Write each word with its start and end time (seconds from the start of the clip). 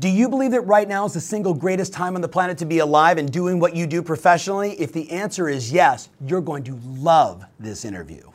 Do 0.00 0.08
you 0.08 0.30
believe 0.30 0.52
that 0.52 0.62
right 0.62 0.88
now 0.88 1.04
is 1.04 1.12
the 1.12 1.20
single 1.20 1.52
greatest 1.52 1.92
time 1.92 2.14
on 2.14 2.22
the 2.22 2.28
planet 2.28 2.56
to 2.58 2.64
be 2.64 2.78
alive 2.78 3.18
and 3.18 3.30
doing 3.30 3.60
what 3.60 3.76
you 3.76 3.86
do 3.86 4.02
professionally? 4.02 4.72
If 4.80 4.94
the 4.94 5.10
answer 5.10 5.46
is 5.46 5.70
yes, 5.70 6.08
you're 6.26 6.40
going 6.40 6.64
to 6.64 6.80
love 6.86 7.44
this 7.58 7.84
interview. 7.84 8.29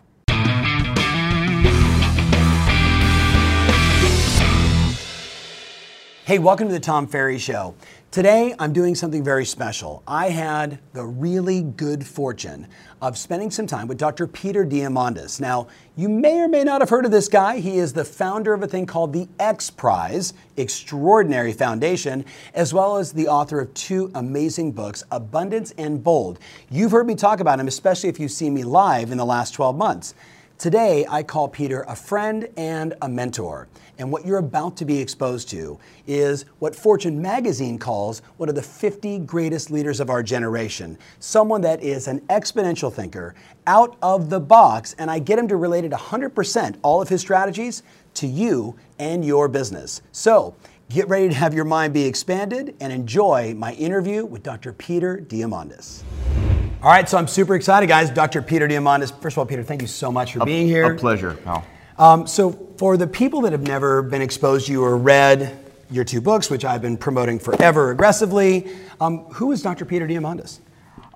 Hey, 6.26 6.40
welcome 6.40 6.68
to 6.70 6.74
the 6.74 6.80
Tom 6.80 7.06
Ferry 7.06 7.38
Show. 7.38 7.76
Today, 8.10 8.56
I'm 8.58 8.74
doing 8.74 8.96
something 8.96 9.24
very 9.24 9.46
special. 9.46 10.02
I 10.08 10.30
had 10.30 10.80
the 10.94 11.06
really 11.06 11.62
good 11.62 12.04
fortune 12.04 12.68
of 13.00 13.16
spending 13.16 13.52
some 13.52 13.68
time 13.68 13.88
with 13.88 14.00
Dr. 14.00 14.26
Peter 14.26 14.66
Diamandis. 14.66 15.40
Now, 15.40 15.68
you 15.96 16.10
may 16.10 16.40
or 16.40 16.48
may 16.48 16.64
not 16.64 16.82
have 16.82 16.90
heard 16.90 17.06
of 17.06 17.12
this 17.12 17.28
guy. 17.28 17.60
He 17.60 17.78
is 17.78 17.94
the 17.94 18.04
founder 18.04 18.56
of 18.56 18.64
a 18.64 18.68
thing 18.68 18.88
called 18.88 19.14
the 19.14 19.28
X 19.40 19.70
Prize, 19.70 20.34
Extraordinary 20.58 21.54
Foundation, 21.54 22.26
as 22.56 22.74
well 22.74 22.98
as 22.98 23.14
the 23.14 23.28
author 23.28 23.60
of 23.60 23.72
two 23.76 24.10
amazing 24.16 24.72
books, 24.72 25.04
Abundance 25.12 25.76
and 25.78 26.04
Bold. 26.04 26.40
You've 26.72 26.90
heard 26.90 27.06
me 27.06 27.14
talk 27.14 27.40
about 27.40 27.60
him, 27.60 27.68
especially 27.68 28.10
if 28.10 28.20
you've 28.20 28.32
seen 28.32 28.56
me 28.56 28.64
live 28.64 29.12
in 29.12 29.20
the 29.20 29.26
last 29.26 29.52
12 29.52 29.78
months. 29.78 30.16
Today, 30.58 31.06
I 31.10 31.22
call 31.22 31.50
Peter 31.50 31.82
a 31.82 31.96
friend 31.96 32.48
and 32.56 32.94
a 33.02 33.10
mentor. 33.10 33.68
And 33.98 34.10
what 34.10 34.26
you're 34.26 34.38
about 34.38 34.78
to 34.78 34.86
be 34.86 34.98
exposed 35.00 35.50
to 35.50 35.78
is 36.08 36.46
what 36.60 36.74
Fortune 36.74 37.22
magazine 37.22 37.78
calls 37.78 38.22
one 38.38 38.48
of 38.48 38.56
the 38.56 38.62
50 38.62 39.20
greatest 39.20 39.70
leaders 39.70 40.00
of 40.00 40.10
our 40.10 40.24
generation. 40.24 40.98
Someone 41.20 41.60
that 41.62 41.84
is 41.84 42.08
an 42.08 42.22
exponential 42.30 42.92
thinker, 42.92 43.36
out 43.68 43.98
of 44.02 44.30
the 44.30 44.40
box, 44.40 44.96
and 44.98 45.12
I 45.12 45.20
get 45.20 45.38
him 45.38 45.50
to 45.50 45.58
relate 45.58 45.84
it 45.84 45.92
100%, 45.92 46.78
all 46.84 47.02
of 47.02 47.10
his 47.10 47.20
strategies, 47.20 47.84
to 48.14 48.26
you 48.26 48.78
and 48.98 49.26
your 49.26 49.50
business. 49.50 50.02
So, 50.14 50.56
get 50.90 51.10
ready 51.10 51.28
to 51.28 51.36
have 51.36 51.54
your 51.54 51.66
mind 51.66 51.94
be 51.94 52.06
expanded 52.06 52.76
and 52.80 52.94
enjoy 52.94 53.54
my 53.56 53.74
interview 53.74 54.26
with 54.26 54.42
Dr. 54.42 54.72
Peter 54.72 55.18
Diamandis. 55.18 56.04
All 56.82 56.92
right, 56.92 57.08
so 57.10 57.18
I'm 57.18 57.28
super 57.28 57.56
excited, 57.56 57.88
guys. 57.88 58.12
Dr. 58.12 58.42
Peter 58.42 58.68
Diamandis. 58.68 59.12
First 59.20 59.36
of 59.36 59.40
all, 59.40 59.46
Peter, 59.46 59.64
thank 59.64 59.82
you 59.82 59.88
so 59.88 60.12
much 60.12 60.34
for 60.34 60.44
a, 60.44 60.46
being 60.46 60.68
here. 60.68 60.94
A 60.94 60.98
pleasure, 60.98 61.34
pal. 61.34 61.66
Um, 61.98 62.28
so, 62.28 62.52
for 62.78 62.96
the 62.96 63.08
people 63.08 63.42
that 63.42 63.54
have 63.54 63.62
never 63.62 64.04
been 64.04 64.22
exposed 64.22 64.68
to 64.68 64.72
you 64.72 64.84
or 64.84 64.98
read 64.98 65.58
your 65.90 66.04
two 66.04 66.22
books, 66.22 66.50
which 66.50 66.64
I've 66.64 66.82
been 66.82 66.98
promoting 66.98 67.40
forever 67.40 67.90
aggressively, 67.90 68.70
um, 69.02 69.26
who 69.26 69.52
is 69.52 69.64
Dr. 69.64 69.86
Peter 69.86 70.06
Diamandis? 70.06 70.60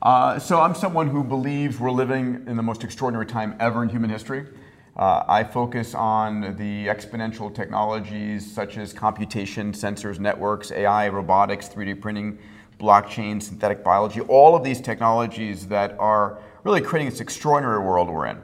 Uh, 0.01 0.39
so, 0.39 0.59
I'm 0.59 0.73
someone 0.73 1.07
who 1.07 1.23
believes 1.23 1.79
we're 1.79 1.91
living 1.91 2.43
in 2.47 2.57
the 2.57 2.63
most 2.63 2.83
extraordinary 2.83 3.27
time 3.27 3.55
ever 3.59 3.83
in 3.83 3.89
human 3.89 4.09
history. 4.09 4.47
Uh, 4.95 5.23
I 5.27 5.43
focus 5.43 5.93
on 5.93 6.55
the 6.57 6.87
exponential 6.87 7.53
technologies 7.53 8.49
such 8.51 8.77
as 8.77 8.91
computation, 8.91 9.71
sensors, 9.71 10.19
networks, 10.19 10.71
AI, 10.71 11.09
robotics, 11.09 11.69
3D 11.69 12.01
printing 12.01 12.39
blockchain, 12.79 13.41
synthetic 13.41 13.83
biology, 13.83 14.21
all 14.21 14.55
of 14.55 14.63
these 14.63 14.81
technologies 14.81 15.67
that 15.67 15.95
are 15.99 16.39
really 16.63 16.81
creating 16.81 17.09
this 17.09 17.19
extraordinary 17.19 17.79
world 17.79 18.09
we're 18.09 18.27
in. 18.27 18.41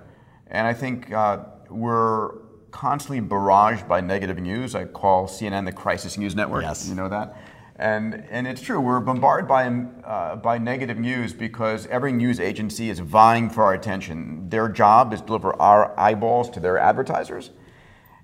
And 0.47 0.67
I 0.67 0.73
think 0.73 1.11
uh, 1.11 1.45
we're 1.69 2.39
constantly 2.71 3.21
barraged 3.21 3.87
by 3.87 4.01
negative 4.01 4.37
news. 4.37 4.75
I 4.75 4.85
call 4.85 5.27
CNN 5.27 5.65
the 5.65 5.71
crisis 5.71 6.17
news 6.17 6.35
network. 6.35 6.63
Yes. 6.63 6.87
You 6.87 6.95
know 6.95 7.09
that? 7.09 7.35
And, 7.77 8.25
and 8.29 8.47
it's 8.47 8.61
true, 8.61 8.79
we're 8.79 9.01
bombarded 9.01 9.49
by, 9.49 9.67
uh, 9.67 10.37
by 10.37 10.57
negative 10.57 10.97
news 10.97 11.33
because 11.33 11.87
every 11.87 12.13
news 12.13 12.39
agency 12.39 12.89
is 12.89 12.99
vying 12.99 13.49
for 13.49 13.63
our 13.63 13.73
attention. 13.73 14.49
Their 14.49 14.69
job 14.69 15.13
is 15.13 15.19
to 15.19 15.25
deliver 15.27 15.61
our 15.61 15.97
eyeballs 15.99 16.49
to 16.51 16.61
their 16.61 16.77
advertisers. 16.77 17.51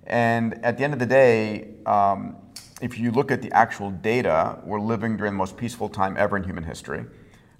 And 0.06 0.64
at 0.64 0.78
the 0.78 0.86
end 0.86 0.94
of 0.94 1.00
the 1.00 1.06
day, 1.06 1.76
um, 1.86 2.38
if 2.82 2.98
you 2.98 3.12
look 3.12 3.32
at 3.32 3.42
the 3.42 3.52
actual 3.52 3.92
data, 3.92 4.60
we're 4.66 4.80
living 4.80 5.16
during 5.16 5.34
the 5.34 5.38
most 5.38 5.56
peaceful 5.56 5.88
time 5.88 6.18
ever 6.18 6.36
in 6.36 6.44
human 6.44 6.64
history. 6.64 7.06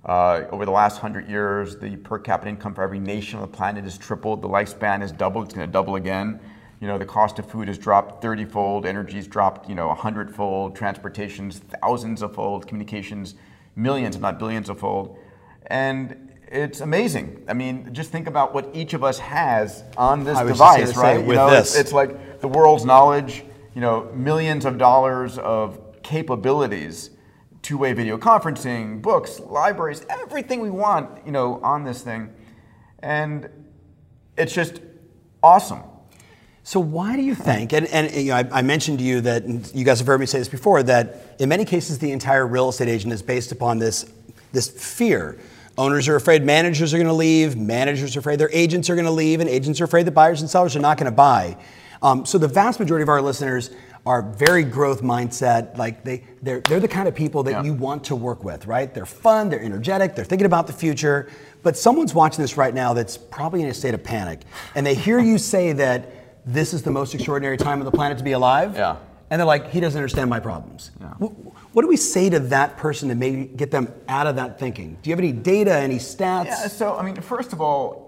Uh, 0.04 0.46
over 0.50 0.66
the 0.66 0.72
last 0.72 0.98
hundred 0.98 1.30
years, 1.30 1.78
the 1.78 1.96
per 1.98 2.18
capita 2.18 2.50
income 2.50 2.74
for 2.74 2.82
every 2.82 3.00
nation 3.00 3.38
on 3.38 3.44
the 3.44 3.56
planet 3.56 3.84
has 3.84 3.98
tripled. 3.98 4.42
The 4.42 4.50
lifespan 4.50 5.02
has 5.02 5.12
doubled. 5.12 5.46
It's 5.46 5.54
going 5.54 5.68
to 5.68 5.72
double 5.72 5.96
again. 5.96 6.40
You 6.80 6.88
know, 6.88 6.98
the 6.98 7.06
cost 7.06 7.38
of 7.38 7.46
food 7.46 7.68
has 7.68 7.78
dropped 7.78 8.24
30-fold. 8.24 8.88
Energy's 8.88 9.28
dropped, 9.28 9.70
you 9.70 9.76
know, 9.76 9.94
100-fold. 9.96 10.76
Transportation's 10.76 11.60
thousands 11.60 12.24
of 12.24 12.34
fold. 12.34 12.68
Communications, 12.68 13.36
millions, 13.76 14.16
if 14.16 14.22
not 14.24 14.40
billions 14.40 14.70
of 14.70 14.80
fold. 14.80 15.20
And 15.68 16.32
it's 16.48 16.82
amazing. 16.82 17.44
I 17.48 17.54
mean, 17.54 17.94
just 17.94 18.10
think 18.10 18.26
about 18.26 18.56
what 18.56 18.72
each 18.74 18.96
of 18.96 19.04
us 19.04 19.20
has 19.20 19.84
on 19.96 20.24
this 20.24 20.40
device, 20.40 20.98
right? 20.98 21.20
With 21.20 21.28
you 21.28 21.36
know, 21.36 21.52
this. 21.52 21.74
It's, 21.76 21.80
it's 21.80 21.94
like 21.94 22.42
the 22.42 22.48
world's 22.48 22.86
knowledge 22.86 23.44
you 23.74 23.82
know, 23.82 24.12
millions 24.14 24.66
of 24.66 24.78
dollars 24.78 25.38
of 25.38 25.80
capabilities, 26.04 27.12
two-way 27.62 27.94
video 27.94 28.18
conferencing, 28.18 29.02
books, 29.02 29.40
libraries, 29.40 30.06
everything 30.10 30.60
we 30.60 30.70
want, 30.70 31.26
you 31.26 31.32
know, 31.32 31.60
on 31.64 31.84
this 31.84 32.02
thing. 32.02 32.34
And 33.00 33.50
it's 34.38 34.54
just 34.54 34.82
awesome. 35.42 35.84
So 36.64 36.80
why 36.80 37.16
do 37.16 37.24
you 37.24 37.34
think, 37.34 37.74
and, 37.74 37.88
and 37.88 38.14
you 38.14 38.30
know, 38.30 38.36
I, 38.36 38.60
I, 38.60 38.62
mentioned 38.62 39.00
to 39.00 39.04
you 39.04 39.22
that, 39.22 39.74
you 39.74 39.84
guys 39.84 39.98
have 39.98 40.06
heard 40.06 40.20
me 40.20 40.28
say 40.28 40.38
this 40.38 40.48
before, 40.48 40.84
that 40.84 41.36
in 41.40 41.50
many 41.50 41.66
cases 41.66 41.98
the 41.98 42.12
entire 42.12 42.46
real 42.46 42.70
estate 42.70 42.88
agent 42.88 43.12
is 43.14 43.24
based 43.24 43.52
upon 43.52 43.80
this, 43.80 44.12
this 44.52 44.70
fear. 44.70 45.40
Owners 45.78 46.08
are 46.08 46.16
afraid 46.16 46.44
managers 46.44 46.94
are 46.94 46.98
going 46.98 47.08
to 47.08 47.14
leave, 47.14 47.58
managers 47.58 48.16
are 48.16 48.20
afraid 48.20 48.38
their 48.38 48.52
agents 48.52 48.92
are 48.92 48.96
going 48.96 49.06
to 49.06 49.12
leave, 49.12 49.40
and 49.40 49.50
agents 49.50 49.82
are 49.82 49.86
afraid 49.86 50.06
that 50.06 50.12
buyers 50.12 50.42
and 50.42 50.50
sellers 50.50 50.76
are 50.76 50.80
not 50.80 50.98
going 50.98 51.10
to 51.10 51.16
buy. 51.16 51.58
Um, 52.02 52.26
so 52.26 52.38
the 52.38 52.48
vast 52.48 52.80
majority 52.80 53.04
of 53.04 53.10
our 53.10 53.22
listeners 53.22 53.70
are 54.06 54.24
very 54.24 54.64
growth 54.64 55.02
mindset. 55.02 55.78
Like 55.78 56.04
they, 56.04 56.24
they're, 56.42 56.62
they're 56.62 56.80
the 56.80 56.88
kind 56.88 57.08
of 57.08 57.14
people 57.14 57.44
that 57.44 57.52
yeah. 57.52 57.64
you 57.64 57.74
want 57.74 58.04
to 58.06 58.16
work 58.16 58.44
with, 58.44 58.66
right? 58.66 58.92
They're 58.92 59.06
fun, 59.06 59.50
they're 59.50 59.62
energetic, 59.62 60.16
they're 60.16 60.26
thinking 60.26 60.48
about 60.48 60.68
the 60.68 60.74
future. 60.74 61.30
But 61.64 61.78
someone's 61.78 62.16
watching 62.16 62.42
this 62.42 62.58
right 62.58 62.74
now 62.74 62.94
that's 62.94 63.18
probably 63.18 63.62
in 63.62 63.70
a 63.70 63.74
state 63.74 63.94
of 63.94 64.04
panic, 64.04 64.42
and 64.74 64.86
they 64.86 64.96
hear 64.96 65.20
you 65.20 65.38
say 65.38 65.74
that 65.74 66.12
this 66.44 66.74
is 66.74 66.82
the 66.82 66.90
most 66.90 67.14
extraordinary 67.14 67.58
time 67.58 67.80
on 67.80 67.86
the 67.86 67.92
planet 67.92 68.18
to 68.18 68.24
be 68.24 68.32
alive. 68.32 68.76
Yeah. 68.76 68.98
And 69.30 69.40
they're 69.40 69.46
like, 69.46 69.70
he 69.70 69.80
doesn't 69.80 69.98
understand 69.98 70.30
my 70.30 70.40
problems. 70.40 70.92
Yeah. 71.00 71.08
What, 71.20 71.30
what 71.74 71.84
do 71.84 71.88
we 71.88 71.98
say 71.98 72.30
to 72.32 72.40
that 72.40 72.78
person 72.78 73.10
to 73.10 73.16
maybe 73.16 73.46
get 73.46 73.72
them 73.72 73.94
out 74.10 74.28
of 74.28 74.36
that 74.38 74.60
thinking? 74.60 74.98
Do 75.02 75.10
you 75.10 75.14
have 75.16 75.20
any 75.20 75.32
data, 75.32 75.74
any 75.74 75.98
stats? 75.98 76.46
Yeah, 76.46 76.68
so 76.68 76.98
I 76.98 77.04
mean, 77.04 77.16
first 77.22 77.54
of 77.54 77.62
all, 77.62 78.01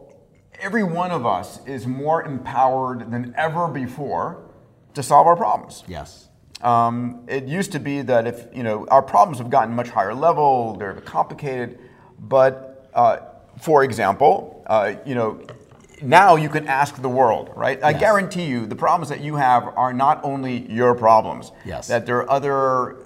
every 0.63 0.84
one 0.84 1.12
of 1.12 1.25
us 1.25 1.59
is 1.68 1.85
more 1.85 2.24
empowered 2.24 3.12
than 3.12 3.35
ever 3.38 3.68
before 3.68 4.46
to 4.94 5.03
solve 5.03 5.28
our 5.28 5.35
problems. 5.35 5.84
Yes. 5.88 6.29
Um, 6.62 7.25
it 7.28 7.44
used 7.44 7.74
to 7.74 7.79
be 7.79 8.01
that 8.03 8.25
if 8.25 8.47
you 8.56 8.63
know 8.63 8.88
our 8.88 9.02
problems 9.02 9.40
have 9.40 9.50
gotten 9.50 9.75
much 9.75 9.90
higher 9.90 10.13
level, 10.13 10.75
they're 10.78 11.02
complicated, 11.02 11.78
but 12.18 12.90
uh, 12.94 13.18
for 13.59 13.84
example, 13.84 14.63
uh, 14.68 14.96
you 15.06 15.13
know. 15.13 15.41
Now 16.02 16.35
you 16.35 16.50
can 16.50 16.68
ask 16.68 17.02
the 17.02 17.07
world, 17.07 17.52
right? 17.56 17.81
I 17.81 17.94
guarantee 17.94 18.44
you, 18.44 18.66
the 18.66 18.75
problems 18.75 19.07
that 19.07 19.22
you 19.22 19.35
have 19.38 19.63
are 19.78 19.94
not 19.94 20.19
only 20.25 20.69
your 20.69 20.96
problems. 20.96 21.53
Yes. 21.63 21.88
That 21.88 22.06
there 22.06 22.18
are 22.18 22.29
other, 22.29 22.97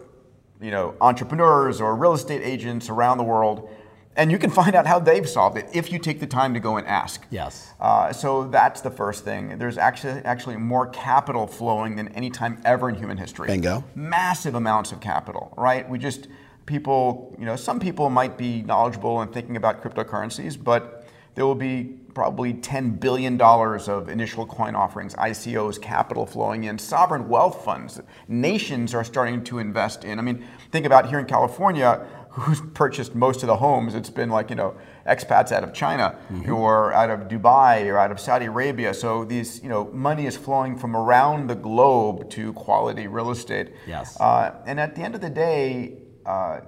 you 0.59 0.71
know, 0.71 0.95
entrepreneurs 0.99 1.79
or 1.79 1.95
real 1.95 2.13
estate 2.13 2.41
agents 2.41 2.89
around 2.89 3.19
the 3.19 3.23
world 3.23 3.69
and 4.17 4.31
you 4.31 4.37
can 4.37 4.49
find 4.49 4.75
out 4.75 4.85
how 4.85 4.99
they've 4.99 5.29
solved 5.29 5.57
it 5.57 5.69
if 5.73 5.91
you 5.91 5.99
take 5.99 6.19
the 6.19 6.27
time 6.27 6.53
to 6.53 6.59
go 6.59 6.77
and 6.77 6.85
ask. 6.87 7.25
Yes. 7.29 7.71
Uh, 7.79 8.11
so 8.11 8.47
that's 8.47 8.81
the 8.81 8.91
first 8.91 9.23
thing. 9.23 9.57
There's 9.57 9.77
actually 9.77 10.21
actually 10.25 10.57
more 10.57 10.87
capital 10.87 11.47
flowing 11.47 11.95
than 11.95 12.09
any 12.09 12.29
time 12.29 12.61
ever 12.65 12.89
in 12.89 12.95
human 12.95 13.17
history. 13.17 13.47
Bingo. 13.47 13.83
Massive 13.95 14.55
amounts 14.55 14.91
of 14.91 14.99
capital, 14.99 15.53
right? 15.55 15.87
We 15.87 15.99
just 15.99 16.27
people, 16.65 17.33
you 17.39 17.45
know, 17.45 17.55
some 17.55 17.79
people 17.79 18.09
might 18.09 18.37
be 18.37 18.61
knowledgeable 18.63 19.21
and 19.21 19.31
thinking 19.31 19.55
about 19.55 19.81
cryptocurrencies, 19.81 20.61
but 20.61 21.07
there 21.37 21.45
will 21.45 21.55
be 21.55 21.83
probably 22.15 22.51
$10 22.51 22.99
billion 22.99 23.39
of 23.39 24.09
initial 24.09 24.43
coin 24.47 24.73
offerings, 24.73 25.13
ICOs, 25.13 25.79
capital 25.79 26.25
flowing 26.25 26.63
in, 26.63 26.79
sovereign 26.79 27.29
wealth 27.29 27.63
funds. 27.63 28.01
Nations 28.27 28.95
are 28.95 29.03
starting 29.03 29.43
to 29.43 29.59
invest 29.59 30.03
in. 30.03 30.17
I 30.17 30.23
mean, 30.23 30.43
think 30.71 30.87
about 30.87 31.09
here 31.09 31.19
in 31.19 31.27
California, 31.27 32.07
who's 32.37 32.61
purchased 32.73 33.15
most 33.15 33.41
of 33.41 33.47
the 33.47 33.55
homes. 33.55 33.95
It's 33.95 34.09
been 34.11 34.29
like, 34.29 34.49
you 34.49 34.55
know, 34.55 34.75
expats 35.07 35.51
out 35.51 35.63
of 35.63 35.73
China 35.73 36.17
mm-hmm. 36.31 36.53
or 36.53 36.93
out 36.93 37.09
of 37.09 37.21
Dubai 37.21 37.85
or 37.87 37.97
out 37.97 38.11
of 38.11 38.19
Saudi 38.19 38.45
Arabia. 38.45 38.93
So 38.93 39.25
these, 39.25 39.61
you 39.63 39.69
know, 39.69 39.85
money 39.91 40.27
is 40.27 40.37
flowing 40.37 40.77
from 40.77 40.95
around 40.95 41.47
the 41.47 41.55
globe 41.55 42.29
to 42.31 42.53
quality 42.53 43.07
real 43.07 43.31
estate. 43.31 43.73
Yes. 43.87 44.19
Uh, 44.19 44.53
and 44.67 44.79
at 44.79 44.95
the 44.95 45.01
end 45.01 45.15
of 45.15 45.21
the 45.21 45.31
day, 45.31 45.97
uh, 46.25 46.61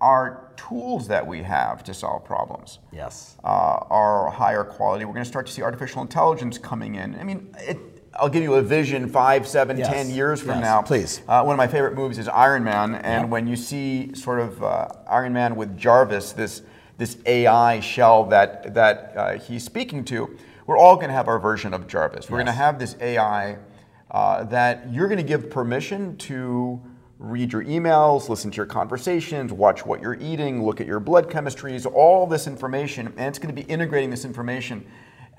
our 0.00 0.52
tools 0.56 1.08
that 1.08 1.26
we 1.26 1.42
have 1.42 1.84
to 1.84 1.94
solve 1.94 2.24
problems 2.24 2.78
yes. 2.90 3.36
Uh, 3.44 3.46
are 3.90 4.30
higher 4.30 4.64
quality. 4.64 5.04
We're 5.04 5.12
going 5.12 5.24
to 5.24 5.30
start 5.30 5.46
to 5.46 5.52
see 5.52 5.62
artificial 5.62 6.02
intelligence 6.02 6.56
coming 6.58 6.94
in. 6.94 7.14
I 7.16 7.22
mean, 7.22 7.54
it, 7.58 7.76
I'll 8.14 8.28
give 8.28 8.42
you 8.42 8.54
a 8.54 8.62
vision 8.62 9.08
five, 9.08 9.48
seven, 9.48 9.78
yes. 9.78 9.88
ten 9.88 10.10
years 10.10 10.40
from 10.40 10.56
yes. 10.56 10.62
now. 10.62 10.82
Please. 10.82 11.22
Uh, 11.26 11.42
one 11.42 11.54
of 11.54 11.58
my 11.58 11.66
favorite 11.66 11.94
movies 11.94 12.18
is 12.18 12.28
Iron 12.28 12.62
Man, 12.62 12.94
and 12.96 13.22
yep. 13.22 13.30
when 13.30 13.46
you 13.46 13.56
see 13.56 14.14
sort 14.14 14.40
of 14.40 14.62
uh, 14.62 14.88
Iron 15.08 15.32
Man 15.32 15.56
with 15.56 15.76
Jarvis, 15.78 16.32
this 16.32 16.62
this 16.98 17.16
AI 17.24 17.80
shell 17.80 18.24
that 18.24 18.74
that 18.74 19.12
uh, 19.16 19.38
he's 19.38 19.64
speaking 19.64 20.04
to, 20.06 20.36
we're 20.66 20.76
all 20.76 20.96
going 20.96 21.08
to 21.08 21.14
have 21.14 21.28
our 21.28 21.38
version 21.38 21.72
of 21.72 21.86
Jarvis. 21.88 22.28
We're 22.28 22.38
yes. 22.38 22.46
going 22.46 22.54
to 22.54 22.62
have 22.62 22.78
this 22.78 22.96
AI 23.00 23.56
uh, 24.10 24.44
that 24.44 24.92
you're 24.92 25.08
going 25.08 25.18
to 25.18 25.24
give 25.24 25.48
permission 25.48 26.16
to 26.18 26.80
read 27.18 27.52
your 27.52 27.64
emails, 27.64 28.28
listen 28.28 28.50
to 28.50 28.56
your 28.56 28.66
conversations, 28.66 29.52
watch 29.52 29.86
what 29.86 30.02
you're 30.02 30.20
eating, 30.20 30.66
look 30.66 30.80
at 30.80 30.86
your 30.86 31.00
blood 31.00 31.30
chemistries, 31.30 31.86
all 31.86 32.26
this 32.26 32.46
information, 32.46 33.06
and 33.16 33.28
it's 33.28 33.38
going 33.38 33.54
to 33.54 33.62
be 33.62 33.66
integrating 33.70 34.10
this 34.10 34.24
information. 34.24 34.84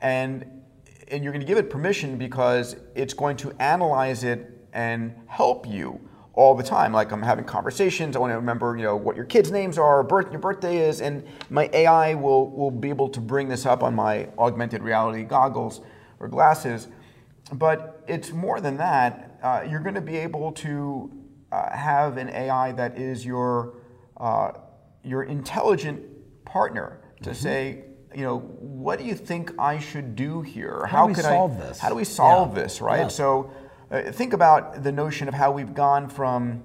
And, 0.01 0.62
and 1.09 1.23
you're 1.23 1.33
going 1.33 1.41
to 1.41 1.47
give 1.47 1.57
it 1.57 1.69
permission 1.69 2.17
because 2.17 2.75
it's 2.95 3.13
going 3.13 3.37
to 3.37 3.51
analyze 3.59 4.23
it 4.23 4.49
and 4.73 5.13
help 5.27 5.67
you 5.67 5.99
all 6.33 6.55
the 6.55 6.63
time. 6.63 6.91
Like 6.91 7.11
I'm 7.11 7.21
having 7.21 7.45
conversations, 7.45 8.15
I 8.15 8.19
want 8.19 8.31
to 8.31 8.37
remember, 8.37 8.75
you 8.75 8.83
know, 8.83 8.95
what 8.95 9.15
your 9.15 9.25
kids' 9.25 9.51
names 9.51 9.77
are, 9.77 10.03
birth, 10.03 10.31
your 10.31 10.39
birthday 10.39 10.77
is, 10.77 11.01
and 11.01 11.23
my 11.49 11.69
AI 11.73 12.15
will, 12.15 12.49
will 12.49 12.71
be 12.71 12.89
able 12.89 13.09
to 13.09 13.19
bring 13.19 13.47
this 13.47 13.65
up 13.65 13.83
on 13.83 13.93
my 13.93 14.29
augmented 14.37 14.81
reality 14.81 15.23
goggles 15.23 15.81
or 16.19 16.27
glasses. 16.27 16.87
But 17.51 18.03
it's 18.07 18.31
more 18.31 18.59
than 18.59 18.77
that. 18.77 19.39
Uh, 19.43 19.65
you're 19.69 19.81
going 19.81 19.95
to 19.95 20.01
be 20.01 20.17
able 20.17 20.51
to 20.53 21.11
uh, 21.51 21.75
have 21.75 22.17
an 22.17 22.29
AI 22.29 22.71
that 22.71 22.97
is 22.97 23.25
your 23.25 23.75
uh, 24.17 24.53
your 25.03 25.23
intelligent 25.23 26.01
partner 26.45 27.01
to 27.21 27.29
mm-hmm. 27.29 27.33
say, 27.33 27.83
you 28.15 28.23
know, 28.23 28.39
what 28.39 28.99
do 28.99 29.05
you 29.05 29.15
think 29.15 29.51
I 29.59 29.79
should 29.79 30.15
do 30.15 30.41
here? 30.41 30.85
How, 30.85 30.99
how 30.99 31.07
do 31.07 31.13
we 31.13 31.21
solve 31.21 31.57
I, 31.57 31.59
this? 31.59 31.79
How 31.79 31.89
do 31.89 31.95
we 31.95 32.03
solve 32.03 32.55
yeah. 32.55 32.63
this? 32.63 32.81
Right. 32.81 33.01
Yeah. 33.01 33.07
So 33.07 33.51
uh, 33.91 34.11
think 34.11 34.33
about 34.33 34.83
the 34.83 34.91
notion 34.91 35.27
of 35.27 35.33
how 35.33 35.51
we've 35.51 35.73
gone 35.73 36.09
from 36.09 36.63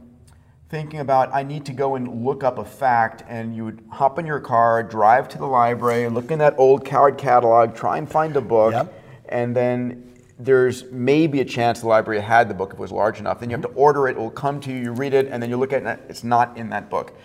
thinking 0.68 1.00
about 1.00 1.34
I 1.34 1.42
need 1.42 1.64
to 1.66 1.72
go 1.72 1.94
and 1.94 2.24
look 2.24 2.44
up 2.44 2.58
a 2.58 2.64
fact, 2.64 3.24
and 3.28 3.56
you 3.56 3.64
would 3.64 3.82
hop 3.90 4.18
in 4.18 4.26
your 4.26 4.40
car, 4.40 4.82
drive 4.82 5.28
to 5.30 5.38
the 5.38 5.46
library, 5.46 6.08
look 6.08 6.30
in 6.30 6.38
that 6.40 6.54
old 6.58 6.84
card 6.84 7.16
catalog, 7.16 7.74
try 7.74 7.98
and 7.98 8.10
find 8.10 8.36
a 8.36 8.40
book, 8.40 8.72
yep. 8.72 8.92
and 9.28 9.56
then 9.56 10.04
there's 10.38 10.84
maybe 10.92 11.40
a 11.40 11.44
chance 11.44 11.80
the 11.80 11.88
library 11.88 12.20
had 12.20 12.48
the 12.48 12.54
book 12.54 12.70
if 12.70 12.78
it 12.78 12.80
was 12.80 12.92
large 12.92 13.18
enough. 13.18 13.40
Then 13.40 13.50
you 13.50 13.56
have 13.56 13.64
to 13.64 13.72
order 13.72 14.08
it, 14.08 14.12
it 14.12 14.18
will 14.18 14.30
come 14.30 14.60
to 14.60 14.70
you, 14.70 14.78
you 14.78 14.92
read 14.92 15.14
it, 15.14 15.26
and 15.26 15.42
then 15.42 15.50
you 15.50 15.56
look 15.56 15.72
at 15.72 15.82
it, 15.82 16.00
it's 16.08 16.22
not 16.22 16.56
in 16.56 16.68
that 16.70 16.90
book. 16.90 17.16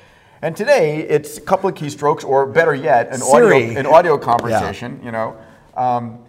And 0.43 0.57
today, 0.57 0.99
it's 1.07 1.37
a 1.37 1.41
couple 1.41 1.69
of 1.69 1.75
keystrokes, 1.75 2.25
or 2.25 2.45
better 2.45 2.75
yet, 2.75 3.13
an 3.13 3.21
Siri. 3.21 3.63
audio 3.63 3.79
an 3.79 3.85
audio 3.85 4.17
conversation. 4.17 4.99
Yeah. 4.99 5.05
You 5.05 5.11
know, 5.13 5.37
um, 5.77 6.25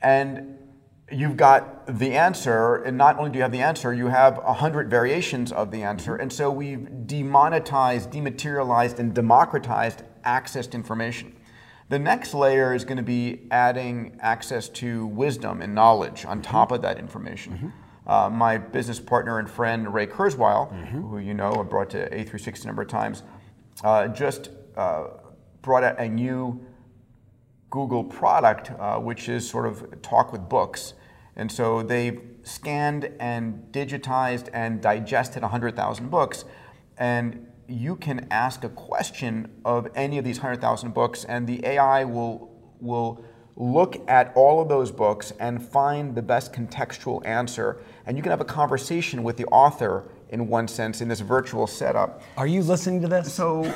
and 0.00 0.56
you've 1.10 1.36
got 1.36 1.98
the 1.98 2.12
answer, 2.12 2.76
and 2.84 2.96
not 2.96 3.18
only 3.18 3.32
do 3.32 3.38
you 3.38 3.42
have 3.42 3.50
the 3.50 3.62
answer, 3.62 3.92
you 3.92 4.06
have 4.06 4.38
a 4.38 4.52
hundred 4.52 4.88
variations 4.88 5.50
of 5.50 5.72
the 5.72 5.82
answer. 5.82 6.14
And 6.14 6.32
so 6.32 6.48
we've 6.48 7.08
demonetized, 7.08 8.12
dematerialized, 8.12 9.00
and 9.00 9.12
democratized 9.12 10.04
access 10.22 10.68
to 10.68 10.76
information. 10.76 11.34
The 11.88 11.98
next 11.98 12.34
layer 12.34 12.72
is 12.72 12.84
going 12.84 12.98
to 12.98 13.02
be 13.02 13.48
adding 13.50 14.16
access 14.20 14.68
to 14.80 15.08
wisdom 15.08 15.60
and 15.60 15.74
knowledge 15.74 16.24
on 16.24 16.40
mm-hmm. 16.40 16.52
top 16.52 16.70
of 16.70 16.82
that 16.82 17.00
information. 17.00 17.52
Mm-hmm. 17.52 18.08
Uh, 18.08 18.30
my 18.30 18.58
business 18.58 19.00
partner 19.00 19.40
and 19.40 19.50
friend 19.50 19.92
Ray 19.92 20.06
Kurzweil, 20.06 20.72
mm-hmm. 20.72 21.00
who 21.00 21.18
you 21.18 21.34
know 21.34 21.52
I 21.52 21.64
brought 21.64 21.90
to 21.90 22.08
A360 22.10 22.62
a 22.62 22.66
number 22.68 22.82
of 22.82 22.88
times, 22.88 23.24
uh, 23.84 24.08
just 24.08 24.50
uh, 24.76 25.04
brought 25.62 25.84
out 25.84 26.00
a 26.00 26.08
new 26.08 26.64
Google 27.70 28.04
product, 28.04 28.70
uh, 28.78 28.98
which 28.98 29.28
is 29.28 29.48
sort 29.48 29.66
of 29.66 30.00
talk 30.02 30.32
with 30.32 30.48
books. 30.48 30.94
And 31.34 31.50
so 31.52 31.82
they've 31.82 32.20
scanned 32.42 33.10
and 33.20 33.66
digitized 33.72 34.48
and 34.52 34.80
digested 34.80 35.42
100,000 35.42 36.10
books. 36.10 36.44
And 36.96 37.46
you 37.68 37.96
can 37.96 38.26
ask 38.30 38.64
a 38.64 38.68
question 38.68 39.50
of 39.64 39.88
any 39.94 40.18
of 40.18 40.24
these 40.24 40.38
100,000 40.38 40.94
books, 40.94 41.24
and 41.24 41.46
the 41.46 41.64
AI 41.66 42.04
will, 42.04 42.50
will 42.80 43.24
look 43.56 44.08
at 44.08 44.32
all 44.36 44.60
of 44.60 44.68
those 44.68 44.92
books 44.92 45.32
and 45.40 45.62
find 45.62 46.14
the 46.14 46.22
best 46.22 46.52
contextual 46.52 47.26
answer. 47.26 47.82
And 48.06 48.16
you 48.16 48.22
can 48.22 48.30
have 48.30 48.40
a 48.40 48.46
conversation 48.46 49.22
with 49.22 49.36
the 49.36 49.46
author 49.46 50.08
in 50.30 50.48
one 50.48 50.68
sense 50.68 51.00
in 51.00 51.08
this 51.08 51.20
virtual 51.20 51.66
setup. 51.66 52.22
Are 52.36 52.46
you 52.46 52.62
listening 52.62 53.00
to 53.02 53.08
this? 53.08 53.32
So, 53.32 53.72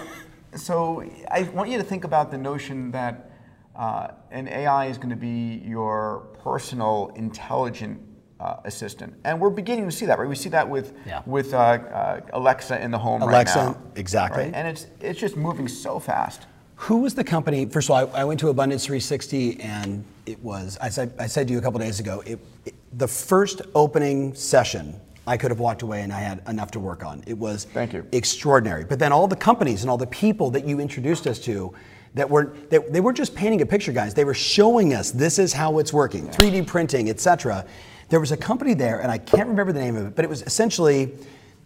so 0.54 1.04
I 1.30 1.42
want 1.42 1.70
you 1.70 1.78
to 1.78 1.84
think 1.84 2.04
about 2.04 2.30
the 2.30 2.38
notion 2.38 2.90
that 2.90 3.30
uh, 3.76 4.08
and 4.30 4.48
AI 4.48 4.86
is 4.86 4.98
going 4.98 5.10
to 5.10 5.16
be 5.16 5.62
your 5.64 6.26
personal 6.42 7.12
intelligent 7.14 8.00
uh, 8.40 8.56
assistant, 8.64 9.14
and 9.24 9.38
we're 9.38 9.50
beginning 9.50 9.84
to 9.84 9.92
see 9.92 10.06
that, 10.06 10.18
right? 10.18 10.28
We 10.28 10.34
see 10.34 10.48
that 10.48 10.68
with 10.68 10.94
yeah. 11.06 11.22
with 11.26 11.54
uh, 11.54 11.56
uh 11.58 12.20
Alexa 12.32 12.82
in 12.82 12.90
the 12.90 12.98
home 12.98 13.22
Alexa, 13.22 13.58
right 13.58 13.66
now. 13.68 13.82
exactly. 13.96 14.44
Right? 14.44 14.54
And 14.54 14.66
it's 14.66 14.86
it's 15.00 15.20
just 15.20 15.36
moving 15.36 15.68
so 15.68 15.98
fast. 15.98 16.46
Who 16.76 16.98
was 16.98 17.14
the 17.14 17.24
company? 17.24 17.66
First 17.66 17.90
of 17.90 17.90
all, 17.90 18.16
I, 18.16 18.22
I 18.22 18.24
went 18.24 18.40
to 18.40 18.48
Abundance 18.48 18.86
360, 18.86 19.60
and 19.60 20.04
it 20.26 20.42
was 20.42 20.78
I 20.80 20.88
said 20.88 21.12
I 21.18 21.26
said 21.26 21.46
to 21.48 21.52
you 21.52 21.58
a 21.58 21.62
couple 21.62 21.78
days 21.78 22.00
ago, 22.00 22.22
it, 22.26 22.38
it, 22.64 22.74
the 22.98 23.08
first 23.08 23.62
opening 23.74 24.34
session 24.34 24.98
I 25.30 25.36
could 25.36 25.52
have 25.52 25.60
walked 25.60 25.82
away 25.82 26.02
and 26.02 26.12
I 26.12 26.18
had 26.18 26.42
enough 26.48 26.72
to 26.72 26.80
work 26.80 27.04
on. 27.04 27.22
It 27.24 27.38
was 27.38 27.64
Thank 27.66 27.92
you. 27.92 28.04
extraordinary. 28.10 28.84
But 28.84 28.98
then 28.98 29.12
all 29.12 29.28
the 29.28 29.36
companies 29.36 29.82
and 29.82 29.90
all 29.90 29.96
the 29.96 30.08
people 30.08 30.50
that 30.50 30.66
you 30.66 30.80
introduced 30.80 31.28
us 31.28 31.38
to 31.40 31.72
that 32.14 32.28
were 32.28 32.56
that 32.70 32.92
they 32.92 33.00
weren't 33.00 33.16
just 33.16 33.36
painting 33.36 33.62
a 33.62 33.66
picture, 33.66 33.92
guys. 33.92 34.12
They 34.12 34.24
were 34.24 34.34
showing 34.34 34.92
us 34.92 35.12
this 35.12 35.38
is 35.38 35.52
how 35.52 35.78
it's 35.78 35.92
working, 35.92 36.26
3D 36.26 36.66
printing, 36.66 37.08
etc. 37.08 37.64
There 38.08 38.18
was 38.18 38.32
a 38.32 38.36
company 38.36 38.74
there, 38.74 38.98
and 38.98 39.12
I 39.12 39.18
can't 39.18 39.48
remember 39.48 39.72
the 39.72 39.78
name 39.78 39.94
of 39.94 40.08
it, 40.08 40.16
but 40.16 40.24
it 40.24 40.28
was 40.28 40.42
essentially 40.42 41.12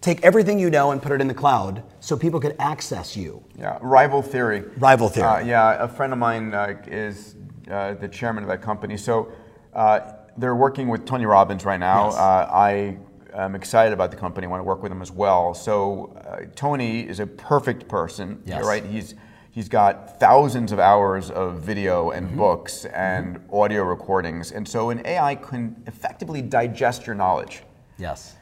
take 0.02 0.22
everything 0.22 0.58
you 0.58 0.69
know 0.69 0.90
and 0.90 1.00
put 1.00 1.12
it 1.12 1.22
in 1.22 1.28
the 1.28 1.32
cloud 1.32 1.82
so 2.00 2.19
people 2.19 2.40
could 2.40 2.55
access 2.58 3.16
you. 3.16 3.43
Yeah, 3.58 3.78
rival 3.81 4.20
theory. 4.20 4.62
Rival 4.76 5.08
theory. 5.08 5.26
Uh, 5.26 5.38
yeah, 5.38 5.82
a 5.82 5.88
friend 5.88 6.12
of 6.12 6.19
mine 6.19 6.52
uh, 6.52 6.76
is 6.87 7.37
uh, 7.70 7.94
the 7.94 8.08
chairman 8.08 8.44
of 8.44 8.50
that 8.50 8.61
company. 8.61 8.99
So 8.99 9.32
uh, 9.72 10.00
they're 10.37 10.55
working 10.55 10.88
with 10.88 11.06
Tony 11.06 11.25
Robbins 11.25 11.64
right 11.64 11.81
now. 11.81 12.11
Yes. 12.11 12.16
Uh, 12.16 12.49
I 12.52 12.99
am 13.35 13.55
excited 13.55 13.93
about 13.93 14.11
the 14.11 14.17
company. 14.17 14.47
I 14.47 14.51
want 14.51 14.61
to 14.61 14.65
work 14.65 14.83
with 14.83 14.91
them 14.91 15.03
as 15.03 15.11
well. 15.11 15.55
So 15.55 16.17
uh, 16.27 16.47
Tony 16.55 17.01
is 17.01 17.21
a 17.21 17.27
perfect 17.27 17.89
person. 17.89 18.43
Yes. 18.47 18.65
Right. 18.65 18.85
He's 18.85 19.15
He's 19.55 19.69
got 19.69 20.19
thousands 20.19 20.73
of 20.73 20.81
hours 20.81 21.31
of 21.31 21.61
video 21.61 22.11
and 22.11 22.27
mm-hmm. 22.27 22.39
books 22.39 22.87
and 22.87 23.37
mm-hmm. 23.37 23.55
audio 23.55 23.85
recordings. 23.85 24.51
And 24.51 24.67
so 24.67 24.91
an 24.91 25.07
AI 25.07 25.37
can 25.37 25.81
effectively 25.87 26.43
digest 26.43 27.07
your 27.07 27.15
knowledge. 27.15 27.63
Yes. 27.97 28.35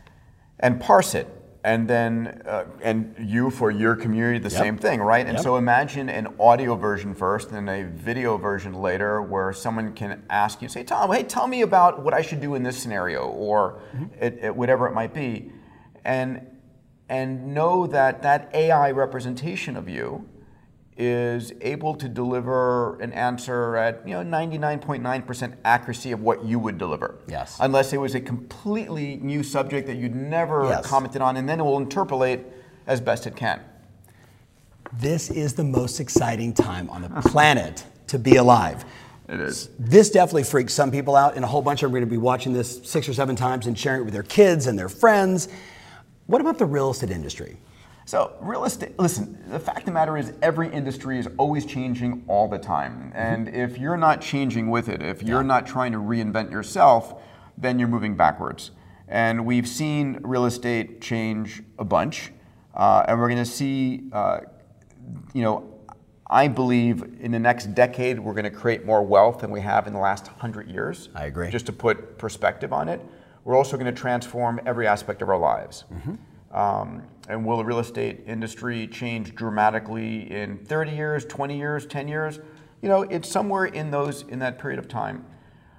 And 0.61 0.81
parse 0.81 1.15
it. 1.15 1.29
And 1.65 1.87
then, 1.87 2.43
uh, 2.45 2.65
and 2.81 3.15
you 3.21 3.49
for 3.49 3.71
your 3.71 3.95
community, 3.95 4.41
the 4.41 4.51
yep. 4.51 4.61
same 4.61 4.77
thing, 4.77 5.01
right? 5.01 5.25
And 5.25 5.37
yep. 5.37 5.45
so 5.45 5.57
imagine 5.57 6.09
an 6.09 6.27
audio 6.41 6.75
version 6.75 7.15
first 7.15 7.53
and 7.53 7.71
a 7.71 7.85
video 7.85 8.37
version 8.37 8.75
later 8.75 9.23
where 9.23 9.53
someone 9.53 9.93
can 9.93 10.25
ask 10.29 10.61
you, 10.61 10.69
say, 10.69 10.83
Tom, 10.83 11.13
hey, 11.13 11.23
tell 11.23 11.47
me 11.47 11.63
about 11.63 12.03
what 12.03 12.15
I 12.15 12.23
should 12.23 12.41
do 12.41 12.57
in 12.57 12.65
this 12.65 12.77
scenario 12.77 13.29
or 13.29 13.81
mm-hmm. 13.95 14.07
it, 14.21 14.39
it, 14.43 14.57
whatever 14.57 14.89
it 14.89 14.93
might 14.93 15.15
be. 15.15 15.53
And, 16.05 16.49
and 17.09 17.55
know 17.55 17.87
that 17.87 18.23
that 18.23 18.51
AI 18.55 18.91
representation 18.91 19.77
of 19.77 19.89
you 19.89 20.29
is 21.05 21.53
able 21.61 21.95
to 21.97 22.09
deliver 22.09 23.01
an 23.01 23.13
answer 23.13 23.77
at 23.77 24.07
you 24.07 24.15
know 24.15 24.23
99.9% 24.23 25.57
accuracy 25.65 26.13
of 26.13 26.21
what 26.23 26.45
you 26.45 26.59
would 26.59 26.79
deliver. 26.79 27.17
Yes. 27.27 27.57
Unless 27.61 27.93
it 27.93 27.99
was 27.99 28.15
a 28.15 28.21
completely 28.21 29.17
new 29.17 29.43
subject 29.43 29.87
that 29.89 29.97
you'd 29.97 30.15
never 30.15 30.65
yes. 30.67 30.87
commented 30.87 31.21
on, 31.21 31.37
and 31.37 31.49
then 31.49 31.59
it 31.59 31.65
will 31.65 31.79
interpolate 31.79 32.41
as 32.87 33.01
best 33.01 33.27
it 33.27 33.35
can. 33.35 33.61
This 34.93 35.31
is 35.31 35.55
the 35.55 35.65
most 35.65 36.01
exciting 36.01 36.53
time 36.53 36.89
on 36.91 37.03
the 37.03 37.09
planet 37.29 37.85
to 38.09 38.19
be 38.19 38.37
alive. 38.37 38.85
It 39.29 39.41
is. 39.41 39.71
This 39.79 40.11
definitely 40.11 40.45
freaks 40.45 40.75
some 40.75 40.91
people 40.91 41.17
out, 41.17 41.35
and 41.35 41.45
a 41.45 41.49
whole 41.49 41.63
bunch 41.63 41.83
of 41.83 41.89
them 41.89 41.97
are 41.97 42.01
going 42.01 42.09
to 42.09 42.11
be 42.11 42.19
watching 42.19 42.53
this 42.53 42.81
six 42.89 43.09
or 43.09 43.15
seven 43.15 43.35
times 43.35 43.67
and 43.67 43.79
sharing 43.79 44.03
it 44.03 44.05
with 44.05 44.15
their 44.15 44.23
kids 44.23 44.67
and 44.67 44.79
their 44.79 44.89
friends. 44.89 45.49
What 46.27 46.41
about 46.41 46.59
the 46.59 46.67
real 46.67 46.91
estate 46.91 47.11
industry? 47.11 47.57
So, 48.13 48.37
real 48.43 48.67
estate, 48.67 48.99
listen, 48.99 49.43
the 49.49 49.59
fact 49.59 49.79
of 49.79 49.85
the 49.87 49.93
matter 49.93 50.19
is 50.19 50.35
every 50.43 50.71
industry 50.71 51.19
is 51.19 51.27
always 51.39 51.65
changing 51.65 52.25
all 52.29 52.47
the 52.47 52.59
time. 52.59 53.05
Mm-hmm. 53.05 53.17
And 53.17 53.49
if 53.49 53.79
you're 53.79 53.97
not 53.97 54.21
changing 54.21 54.69
with 54.69 54.91
it, 54.91 55.01
if 55.01 55.23
you're 55.23 55.41
yeah. 55.41 55.47
not 55.47 55.67
trying 55.67 55.93
to 55.93 55.99
reinvent 55.99 56.51
yourself, 56.51 57.23
then 57.57 57.79
you're 57.79 57.89
moving 57.89 58.15
backwards. 58.15 58.73
And 59.09 59.47
we've 59.47 59.67
seen 59.67 60.19
real 60.25 60.45
estate 60.45 61.01
change 61.01 61.63
a 61.79 61.87
bunch. 61.87 62.33
Uh, 62.75 63.07
and 63.09 63.19
we're 63.19 63.31
going 63.31 63.43
to 63.43 63.51
see, 63.51 64.03
uh, 64.13 64.41
you 65.33 65.41
know, 65.41 65.81
I 66.29 66.49
believe 66.49 67.03
in 67.19 67.33
the 67.33 67.39
next 67.39 67.75
decade 67.75 68.21
we're 68.21 68.35
going 68.35 68.45
to 68.45 68.51
create 68.51 68.85
more 68.85 69.03
wealth 69.03 69.39
than 69.39 69.51
we 69.51 69.63
have 69.63 69.87
in 69.87 69.95
the 69.95 70.01
last 70.01 70.27
100 70.27 70.69
years. 70.69 71.09
I 71.15 71.25
agree. 71.25 71.49
Just 71.49 71.65
to 71.65 71.73
put 71.73 72.19
perspective 72.19 72.75
on 72.75 72.91
it. 72.91 73.01
We're 73.45 73.57
also 73.57 73.79
going 73.79 73.87
to 73.87 73.99
transform 73.99 74.61
every 74.67 74.87
aspect 74.87 75.23
of 75.23 75.31
our 75.31 75.39
lives. 75.39 75.85
Mm-hmm. 75.91 76.55
Um, 76.55 77.05
and 77.29 77.45
will 77.45 77.57
the 77.57 77.65
real 77.65 77.79
estate 77.79 78.21
industry 78.27 78.87
change 78.87 79.35
dramatically 79.35 80.31
in 80.31 80.59
30 80.59 80.93
years, 80.93 81.25
20 81.25 81.57
years, 81.57 81.87
10 81.87 82.09
years? 82.09 82.41
You 82.81 82.89
know, 82.89 83.03
it's 83.03 83.29
somewhere 83.29 83.67
in 83.67 83.91
those 83.91 84.23
in 84.23 84.41
that 84.41 84.59
period 84.59 84.79
of 84.79 84.89
time. 84.89 85.25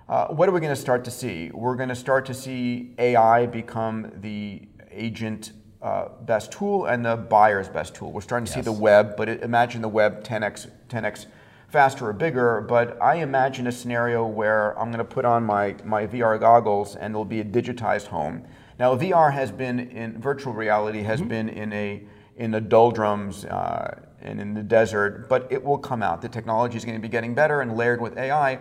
Uh, 0.08 0.28
what 0.28 0.48
are 0.48 0.52
we 0.52 0.60
going 0.60 0.74
to 0.74 0.82
start 0.82 1.04
to 1.06 1.12
see? 1.12 1.50
We're 1.54 1.76
going 1.76 1.90
to 1.90 1.96
start 1.96 2.26
to 2.28 2.34
see 2.34 2.94
AI 2.98 3.46
become 3.46 4.12
the 4.22 4.68
agent 4.92 5.54
uh, 5.82 6.10
best 6.22 6.52
tool 6.52 6.86
and 6.86 7.06
the 7.06 7.18
buyer's 7.18 7.68
best 7.68 7.96
tool. 7.96 8.12
We're 8.12 8.22
starting 8.22 8.46
to 8.46 8.50
yes. 8.50 8.56
see 8.56 8.62
the 8.62 8.72
web, 8.72 9.16
but 9.18 9.28
it, 9.28 9.42
imagine 9.42 9.82
the 9.82 9.90
web 9.90 10.24
10x, 10.24 10.70
10x 10.88 11.26
faster 11.68 12.08
or 12.08 12.14
bigger. 12.14 12.62
But 12.62 13.02
I 13.02 13.16
imagine 13.16 13.68
a 13.68 13.72
scenario 13.72 14.26
where 14.26 14.78
I'm 14.80 14.92
going 14.92 15.00
to 15.00 15.04
put 15.04 15.26
on 15.26 15.44
my, 15.44 15.76
my 15.84 16.08
VR 16.08 16.40
goggles 16.40 16.96
and 16.96 17.12
it'll 17.12 17.26
be 17.26 17.42
a 17.42 17.46
digitized 17.46 18.08
home 18.08 18.46
Now, 18.80 18.96
VR 18.96 19.32
has 19.32 19.52
been 19.52 19.80
in 19.80 20.20
virtual 20.20 20.54
reality 20.54 21.04
has 21.04 21.20
mm-hmm. 21.20 21.30
been 21.30 21.50
in 21.50 21.74
a 21.74 22.04
in 22.36 22.52
the 22.52 22.62
doldrums 22.62 23.46
uh, 23.46 24.00
and 24.22 24.40
in 24.40 24.54
the 24.54 24.64
desert, 24.64 25.30
but 25.30 25.48
it 25.52 25.64
will 25.64 25.78
come 25.78 26.02
out. 26.02 26.22
The 26.22 26.30
technology 26.30 26.78
is 26.78 26.86
going 26.86 26.98
to 26.98 27.02
be 27.02 27.10
getting 27.10 27.36
better 27.36 27.62
and 27.62 27.78
layered 27.78 28.02
with 28.02 28.18
AI. 28.18 28.60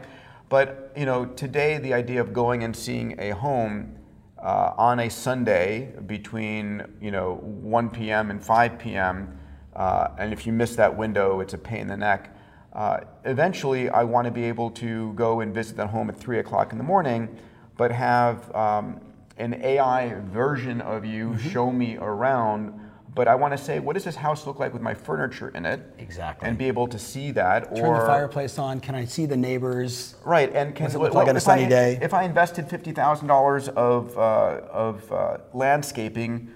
But 0.48 0.92
you 0.96 1.06
know, 1.06 1.24
today 1.24 1.78
the 1.78 1.94
idea 1.94 2.20
of 2.20 2.32
going 2.32 2.64
and 2.64 2.76
seeing 2.76 3.18
a 3.18 3.30
home 3.30 3.96
uh, 4.38 4.74
on 4.76 5.00
a 5.00 5.08
Sunday 5.08 5.94
between 6.06 6.84
you 7.00 7.10
know 7.10 7.36
1 7.36 7.90
p.m. 7.90 8.30
and 8.30 8.42
5 8.44 8.78
p.m. 8.78 9.38
Uh, 9.74 10.08
and 10.18 10.32
if 10.32 10.46
you 10.46 10.52
miss 10.52 10.76
that 10.76 10.94
window, 10.94 11.40
it's 11.40 11.54
a 11.54 11.58
pain 11.58 11.80
in 11.80 11.88
the 11.88 11.96
neck. 11.96 12.36
Uh, 12.72 13.00
eventually, 13.24 13.88
I 13.88 14.02
want 14.04 14.26
to 14.26 14.30
be 14.30 14.44
able 14.44 14.70
to 14.72 15.12
go 15.14 15.40
and 15.40 15.54
visit 15.54 15.76
that 15.76 15.88
home 15.88 16.08
at 16.08 16.16
3 16.18 16.38
o'clock 16.38 16.72
in 16.72 16.78
the 16.78 16.84
morning, 16.84 17.28
but 17.76 17.92
have 17.92 18.54
um, 18.54 19.00
an 19.42 19.60
AI 19.62 20.14
version 20.30 20.80
of 20.80 21.04
you 21.04 21.30
mm-hmm. 21.30 21.48
show 21.48 21.70
me 21.70 21.96
around. 21.96 22.78
But 23.14 23.28
I 23.28 23.34
want 23.34 23.52
to 23.52 23.62
say, 23.62 23.78
what 23.78 23.92
does 23.92 24.04
this 24.04 24.16
house 24.16 24.46
look 24.46 24.58
like 24.58 24.72
with 24.72 24.80
my 24.80 24.94
furniture 24.94 25.50
in 25.50 25.66
it? 25.66 25.82
Exactly. 25.98 26.48
And 26.48 26.56
be 26.56 26.66
able 26.66 26.86
to 26.86 26.98
see 26.98 27.30
that. 27.32 27.76
Turn 27.76 27.84
or, 27.84 28.00
the 28.00 28.06
fireplace 28.06 28.58
on. 28.58 28.80
Can 28.80 28.94
I 28.94 29.04
see 29.04 29.26
the 29.26 29.36
neighbors? 29.36 30.14
Right. 30.24 30.50
And 30.54 30.74
can 30.74 30.90
it 30.90 30.96
look 30.96 31.12
like 31.12 31.28
on 31.28 31.36
a 31.36 31.40
sunny 31.40 31.66
I, 31.66 31.68
day? 31.68 31.98
If 32.00 32.14
I 32.14 32.22
invested 32.22 32.70
fifty 32.70 32.92
thousand 32.92 33.26
dollars 33.26 33.68
of 33.68 34.16
uh, 34.16 34.60
of 34.70 35.12
uh, 35.12 35.38
landscaping, 35.52 36.50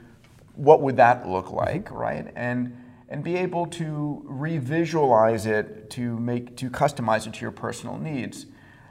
what 0.55 0.81
would 0.81 0.97
that 0.97 1.29
look 1.29 1.51
like? 1.51 1.87
Mm-hmm. 1.87 1.95
Right. 1.95 2.33
And 2.35 2.75
and 3.09 3.23
be 3.23 3.37
able 3.37 3.67
to 3.67 4.25
revisualize 4.27 5.45
it 5.45 5.91
to 5.91 6.19
make 6.19 6.57
to 6.57 6.71
customize 6.71 7.27
it 7.27 7.35
to 7.35 7.41
your 7.43 7.53
personal 7.53 7.99
needs. 7.99 8.47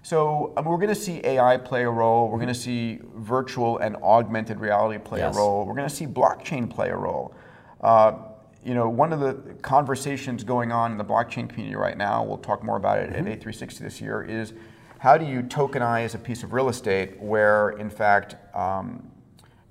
So 0.05 0.53
um, 0.55 0.65
we're 0.65 0.77
going 0.77 0.89
to 0.89 0.93
see 0.93 1.19
AI 1.23 1.57
play 1.57 1.81
a 1.81 1.89
role. 1.89 2.29
We're 2.29 2.37
going 2.37 2.47
to 2.49 2.53
see 2.53 2.99
virtual 3.15 3.79
and 3.79 3.95
augmented 4.03 4.59
reality 4.59 4.99
play 5.03 5.21
yes. 5.21 5.35
a 5.35 5.39
role. 5.39 5.65
We're 5.65 5.73
going 5.73 5.89
to 5.89 5.95
see 5.95 6.05
blockchain 6.05 6.69
play 6.69 6.89
a 6.89 6.95
role. 6.95 7.33
Uh, 7.81 8.19
you 8.63 8.75
know, 8.75 8.87
one 8.87 9.11
of 9.11 9.19
the 9.19 9.33
conversations 9.63 10.43
going 10.43 10.71
on 10.71 10.91
in 10.91 10.99
the 10.99 11.03
blockchain 11.03 11.49
community 11.49 11.75
right 11.75 11.97
now, 11.97 12.23
we'll 12.23 12.37
talk 12.37 12.63
more 12.63 12.77
about 12.77 12.99
it 12.99 13.13
mm-hmm. 13.13 13.27
at 13.27 13.39
A360 13.39 13.79
this 13.79 13.99
year, 13.99 14.21
is 14.21 14.53
how 14.99 15.17
do 15.17 15.25
you 15.25 15.41
tokenize 15.41 16.13
a 16.13 16.19
piece 16.19 16.43
of 16.43 16.53
real 16.53 16.69
estate 16.69 17.19
where, 17.19 17.71
in 17.71 17.89
fact, 17.89 18.35
um, 18.55 19.09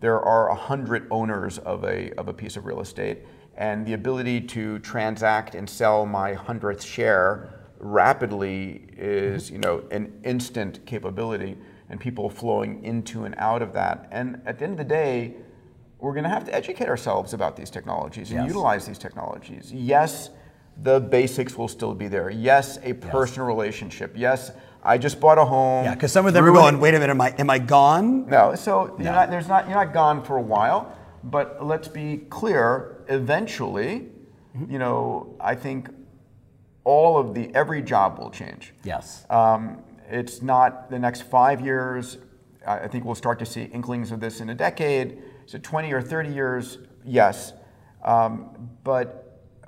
there 0.01 0.21
are 0.21 0.49
100 0.49 1.07
owners 1.13 1.59
of 1.59 1.85
a, 1.85 2.11
of 2.19 2.27
a 2.27 2.35
piece 2.35 2.57
of 2.57 2.67
real 2.67 2.81
estate 2.81 3.19
and 3.57 3.87
the 3.87 3.93
ability 3.93 4.41
to 4.41 4.81
transact 4.81 5.55
and 5.55 5.71
sell 5.71 6.05
my 6.05 6.33
hundredth 6.33 6.83
share 6.83 7.54
rapidly 7.85 8.83
is 8.97 9.51
you 9.51 9.59
know 9.59 9.85
an 9.91 10.13
instant 10.25 10.85
capability 10.87 11.57
and 11.91 12.01
people 12.01 12.31
flowing 12.31 12.83
into 12.83 13.25
and 13.25 13.35
out 13.37 13.61
of 13.61 13.75
that 13.75 14.09
and 14.11 14.41
at 14.47 14.59
the 14.59 14.65
end 14.65 14.73
of 14.73 14.79
the 14.79 14.85
day 14.85 15.35
we're 15.99 16.13
going 16.13 16.25
to 16.25 16.31
have 16.31 16.45
to 16.45 16.55
educate 16.55 16.89
ourselves 16.89 17.35
about 17.35 17.57
these 17.57 17.71
technologies 17.71 18.31
and 18.31 18.41
yes. 18.41 18.49
utilize 18.49 18.87
these 18.87 18.99
technologies 18.99 19.71
yes 19.73 20.31
the 20.83 20.99
basics 20.99 21.59
will 21.59 21.69
still 21.69 21.95
be 21.95 22.09
there 22.09 22.31
yes 22.31 22.79
a 22.83 22.95
personal 22.95 23.47
yes. 23.47 23.55
relationship 23.55 24.15
yes 24.17 24.51
I 24.87 24.99
just 24.99 25.19
bought 25.19 25.39
a 25.39 25.45
home. 25.47 25.87
Yeah, 25.87 25.95
because 25.95 26.13
some 26.13 26.27
of 26.27 26.35
them 26.35 26.45
are 26.45 26.53
going. 26.53 26.79
Wait 26.79 26.95
a 26.95 26.99
minute, 26.99 27.13
am 27.13 27.21
I 27.23 27.35
am 27.39 27.49
I 27.49 27.59
gone? 27.59 28.27
No, 28.27 28.55
so 28.55 28.95
no. 28.99 29.05
You're 29.05 29.15
not, 29.15 29.31
there's 29.31 29.49
not 29.49 29.67
you're 29.67 29.83
not 29.83 29.95
gone 29.95 30.23
for 30.23 30.37
a 30.37 30.43
while. 30.43 30.95
But 31.25 31.65
let's 31.65 31.89
be 31.89 32.19
clear, 32.29 33.03
eventually, 33.09 34.11
mm-hmm. 34.55 34.71
you 34.71 34.79
know, 34.79 35.35
I 35.41 35.55
think 35.55 35.89
all 36.85 37.19
of 37.19 37.35
the, 37.35 37.55
every 37.55 37.83
job 37.83 38.19
will 38.19 38.31
change. 38.31 38.75
Yes. 38.85 39.27
Um, 39.31 39.83
it's 40.09 40.43
not 40.43 40.91
the 40.91 40.99
next 40.99 41.23
five 41.23 41.61
years. 41.61 42.19
I 42.67 42.89
think 42.89 43.05
we'll 43.05 43.15
start 43.15 43.39
to 43.41 43.47
see 43.47 43.65
inklings 43.65 44.13
of 44.13 44.21
this 44.21 44.41
in 44.41 44.51
a 44.51 44.55
decade. 44.55 45.23
So 45.47 45.59
20 45.59 45.93
or 45.93 46.01
30 46.01 46.33
years, 46.33 46.79
yes. 47.05 47.53
Um, 48.03 48.71
but 48.85 49.25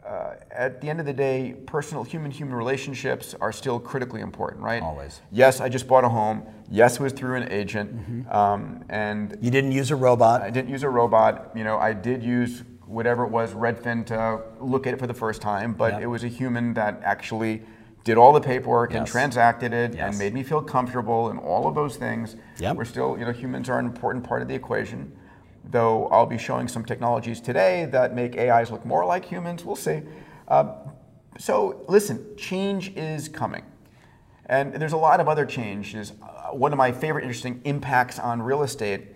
uh, 0.06 0.34
at 0.50 0.80
the 0.80 0.88
end 0.88 1.00
of 1.00 1.06
the 1.06 1.12
day, 1.12 1.54
personal 1.66 2.04
human-human 2.04 2.54
relationships 2.54 3.34
are 3.40 3.50
still 3.50 3.80
critically 3.80 4.20
important, 4.20 4.62
right? 4.62 4.82
Always. 4.82 5.20
Yes, 5.32 5.60
I 5.60 5.68
just 5.68 5.88
bought 5.88 6.04
a 6.04 6.08
home. 6.08 6.46
Yes, 6.70 6.96
it 6.96 7.00
was 7.00 7.12
through 7.12 7.36
an 7.36 7.50
agent, 7.50 7.96
mm-hmm. 7.96 8.30
um, 8.32 8.84
and 8.88 9.36
you 9.40 9.50
didn't 9.50 9.72
use 9.72 9.90
a 9.90 9.96
robot. 9.96 10.42
I 10.42 10.50
didn't 10.50 10.70
use 10.70 10.84
a 10.84 10.88
robot. 10.88 11.50
You 11.56 11.64
know, 11.64 11.78
I 11.78 11.92
did 11.92 12.22
use 12.22 12.62
whatever 12.86 13.24
it 13.24 13.30
was, 13.30 13.52
Redfin, 13.52 14.06
to 14.06 14.42
look 14.60 14.86
at 14.86 14.94
it 14.94 14.98
for 14.98 15.06
the 15.06 15.14
first 15.14 15.42
time, 15.42 15.72
but 15.72 15.94
yep. 15.94 16.02
it 16.02 16.06
was 16.06 16.24
a 16.24 16.28
human 16.28 16.74
that 16.74 17.00
actually 17.02 17.62
did 18.04 18.16
all 18.16 18.32
the 18.32 18.40
paperwork 18.40 18.92
yes. 18.92 18.98
and 18.98 19.06
transacted 19.06 19.72
it 19.72 19.94
yes. 19.94 20.10
and 20.10 20.18
made 20.18 20.32
me 20.32 20.42
feel 20.42 20.62
comfortable 20.62 21.28
and 21.28 21.40
all 21.40 21.66
of 21.66 21.74
those 21.74 21.96
things. 21.96 22.36
Yep. 22.58 22.76
We're 22.76 22.84
still, 22.84 23.18
you 23.18 23.24
know, 23.24 23.32
humans 23.32 23.68
are 23.68 23.78
an 23.78 23.86
important 23.86 24.24
part 24.24 24.42
of 24.42 24.48
the 24.48 24.54
equation 24.54 25.12
though 25.70 26.06
I'll 26.08 26.26
be 26.26 26.38
showing 26.38 26.68
some 26.68 26.84
technologies 26.84 27.40
today 27.40 27.86
that 27.86 28.14
make 28.14 28.36
AIs 28.36 28.70
look 28.70 28.84
more 28.84 29.04
like 29.04 29.24
humans. 29.24 29.64
We'll 29.64 29.76
see. 29.76 30.02
Uh, 30.48 30.74
so 31.38 31.84
listen, 31.88 32.36
change 32.36 32.94
is 32.96 33.28
coming. 33.28 33.64
And 34.46 34.74
there's 34.74 34.92
a 34.92 34.96
lot 34.96 35.20
of 35.20 35.28
other 35.28 35.44
changes. 35.44 36.12
Uh, 36.22 36.50
one 36.50 36.72
of 36.72 36.78
my 36.78 36.92
favorite 36.92 37.22
interesting 37.22 37.60
impacts 37.64 38.18
on 38.18 38.40
real 38.40 38.62
estate 38.62 39.08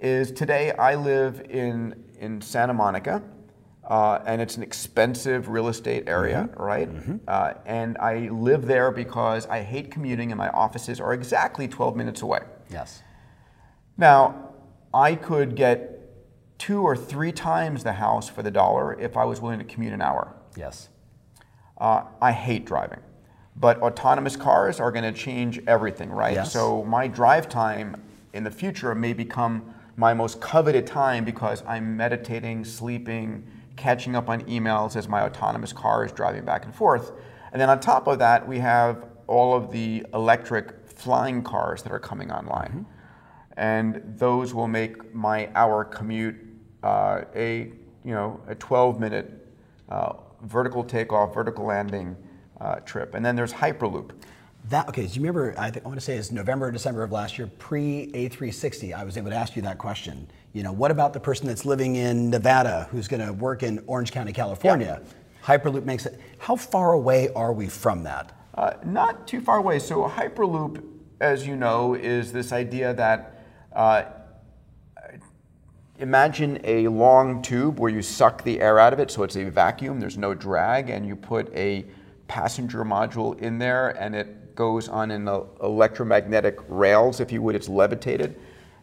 is 0.00 0.32
today 0.32 0.72
I 0.72 0.96
live 0.96 1.40
in, 1.48 2.02
in 2.22 2.40
Santa 2.40 2.72
Monica, 2.72 3.22
uh, 3.84 4.20
and 4.24 4.40
it's 4.40 4.56
an 4.56 4.62
expensive 4.62 5.48
real 5.48 5.68
estate 5.68 6.04
area, 6.06 6.48
mm-hmm. 6.48 6.62
right? 6.62 6.88
Mm-hmm. 6.88 7.16
Uh, 7.26 7.54
and 7.66 7.98
I 7.98 8.28
live 8.28 8.66
there 8.66 8.92
because 8.92 9.46
I 9.48 9.60
hate 9.62 9.90
commuting, 9.90 10.30
and 10.30 10.38
my 10.38 10.48
offices 10.50 11.00
are 11.00 11.12
exactly 11.12 11.66
12 11.66 11.96
minutes 11.96 12.22
away. 12.22 12.40
Yes. 12.70 13.02
Now, 13.98 14.54
I 14.94 15.16
could 15.16 15.56
get 15.56 15.98
two 16.58 16.82
or 16.82 16.96
three 16.96 17.32
times 17.32 17.82
the 17.82 17.94
house 17.94 18.28
for 18.28 18.42
the 18.42 18.50
dollar 18.50 18.98
if 19.00 19.16
I 19.16 19.24
was 19.24 19.40
willing 19.40 19.58
to 19.58 19.64
commute 19.64 19.92
an 19.92 20.00
hour. 20.00 20.32
Yes. 20.56 20.88
Uh, 21.76 22.04
I 22.20 22.30
hate 22.30 22.64
driving, 22.64 23.00
but 23.56 23.82
autonomous 23.82 24.36
cars 24.36 24.78
are 24.78 24.92
going 24.92 25.12
to 25.12 25.18
change 25.18 25.60
everything, 25.66 26.10
right? 26.10 26.34
Yes. 26.34 26.52
So 26.52 26.84
my 26.84 27.08
drive 27.08 27.48
time 27.48 28.00
in 28.32 28.44
the 28.44 28.50
future 28.50 28.94
may 28.94 29.12
become 29.12 29.71
my 29.96 30.14
most 30.14 30.40
coveted 30.40 30.86
time 30.86 31.24
because 31.24 31.62
I'm 31.66 31.96
meditating, 31.96 32.64
sleeping, 32.64 33.46
catching 33.76 34.16
up 34.16 34.28
on 34.28 34.42
emails 34.42 34.96
as 34.96 35.08
my 35.08 35.22
autonomous 35.22 35.72
car 35.72 36.04
is 36.04 36.12
driving 36.12 36.44
back 36.44 36.64
and 36.64 36.74
forth. 36.74 37.12
And 37.52 37.60
then 37.60 37.68
on 37.68 37.80
top 37.80 38.06
of 38.06 38.18
that, 38.18 38.46
we 38.46 38.58
have 38.58 39.04
all 39.26 39.54
of 39.54 39.70
the 39.70 40.04
electric 40.14 40.88
flying 40.88 41.42
cars 41.42 41.82
that 41.82 41.92
are 41.92 41.98
coming 41.98 42.30
online. 42.30 42.70
Mm-hmm 42.70 42.98
and 43.56 44.02
those 44.16 44.54
will 44.54 44.68
make 44.68 45.14
my 45.14 45.48
hour 45.54 45.84
commute 45.84 46.36
uh, 46.82 47.22
a 47.34 47.72
you 48.04 48.12
know 48.12 48.40
a 48.48 48.54
12 48.54 48.98
minute 48.98 49.48
uh, 49.88 50.14
vertical 50.42 50.82
takeoff, 50.82 51.34
vertical 51.34 51.66
landing 51.66 52.16
uh, 52.60 52.76
trip. 52.80 53.14
And 53.14 53.24
then 53.24 53.36
there's 53.36 53.52
Hyperloop. 53.52 54.10
That 54.70 54.88
okay? 54.88 55.06
Do 55.06 55.14
you 55.14 55.20
remember? 55.20 55.54
I, 55.58 55.70
think, 55.70 55.84
I 55.84 55.88
want 55.88 55.98
to 55.98 56.04
say 56.04 56.16
it's 56.16 56.30
November, 56.30 56.66
or 56.66 56.70
December 56.70 57.02
of 57.02 57.10
last 57.10 57.36
year, 57.36 57.48
pre 57.58 58.10
A360. 58.12 58.94
I 58.94 59.04
was 59.04 59.16
able 59.16 59.30
to 59.30 59.36
ask 59.36 59.56
you 59.56 59.62
that 59.62 59.78
question. 59.78 60.28
You 60.52 60.62
know, 60.62 60.72
what 60.72 60.90
about 60.90 61.12
the 61.12 61.20
person 61.20 61.48
that's 61.48 61.64
living 61.64 61.96
in 61.96 62.30
Nevada 62.30 62.86
who's 62.90 63.08
going 63.08 63.26
to 63.26 63.32
work 63.32 63.62
in 63.62 63.82
Orange 63.86 64.12
County, 64.12 64.32
California? 64.32 65.00
Yeah. 65.02 65.56
Hyperloop 65.56 65.84
makes 65.84 66.06
it. 66.06 66.20
How 66.38 66.54
far 66.54 66.92
away 66.92 67.30
are 67.34 67.52
we 67.52 67.66
from 67.66 68.04
that? 68.04 68.38
Uh, 68.54 68.74
not 68.84 69.26
too 69.26 69.40
far 69.40 69.58
away. 69.58 69.78
So 69.80 70.08
Hyperloop, 70.08 70.82
as 71.20 71.46
you 71.46 71.56
know, 71.56 71.94
is 71.94 72.32
this 72.32 72.52
idea 72.52 72.94
that 72.94 73.44
uh, 73.72 74.04
imagine 75.98 76.60
a 76.62 76.86
long 76.88 77.42
tube 77.42 77.80
where 77.80 77.90
you 77.90 78.02
suck 78.02 78.44
the 78.44 78.60
air 78.60 78.78
out 78.78 78.92
of 78.92 79.00
it, 79.00 79.10
so 79.10 79.24
it's 79.24 79.36
a 79.36 79.44
vacuum, 79.44 79.98
there's 79.98 80.18
no 80.18 80.34
drag, 80.34 80.90
and 80.90 81.06
you 81.06 81.16
put 81.16 81.52
a 81.54 81.84
passenger 82.28 82.84
module 82.84 83.38
in 83.40 83.58
there 83.58 83.90
and 83.90 84.14
it 84.14 84.41
goes 84.54 84.88
on 84.88 85.10
an 85.10 85.28
electromagnetic 85.62 86.58
rails, 86.68 87.20
if 87.20 87.32
you 87.32 87.42
would, 87.42 87.54
it's 87.54 87.68
levitated. 87.68 88.38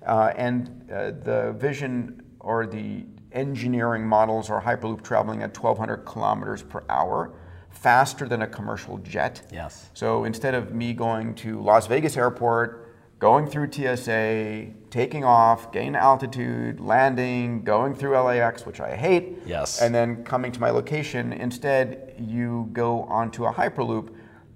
Uh, 0.06 0.34
and 0.36 0.90
uh, 0.92 1.12
the 1.12 1.56
vision 1.58 2.24
or 2.40 2.66
the 2.66 3.06
engineering 3.32 4.06
models 4.06 4.50
are 4.50 4.62
Hyperloop 4.62 5.04
traveling 5.04 5.44
at 5.44 5.56
1,200 5.56 5.98
kilometers 6.06 6.64
per 6.64 6.84
hour, 6.90 7.34
faster 7.70 8.28
than 8.28 8.42
a 8.42 8.48
commercial 8.48 8.98
jet. 9.00 9.42
Yes. 9.52 9.90
So 9.94 10.24
instead 10.24 10.56
of 10.56 10.74
me 10.74 10.94
going 10.94 11.36
to 11.36 11.62
Las 11.62 11.88
Vegas 11.88 12.18
Airport, 12.18 12.90
going 13.20 13.46
through 13.46 13.72
TSA, 13.72 14.68
taking 14.90 15.24
off, 15.24 15.72
gaining 15.72 15.96
altitude, 15.96 16.80
landing, 16.80 17.64
going 17.64 17.94
through 17.94 18.18
LAX, 18.18 18.66
which 18.66 18.80
I 18.80 18.96
hate, 18.96 19.40
yes. 19.46 19.82
and 19.82 19.94
then 19.94 20.24
coming 20.24 20.52
to 20.54 20.60
my 20.60 20.70
location. 20.70 21.34
Instead, 21.34 22.16
you 22.18 22.70
go 22.72 23.04
onto 23.04 23.46
a 23.46 23.54
Hyperloop, 23.54 24.10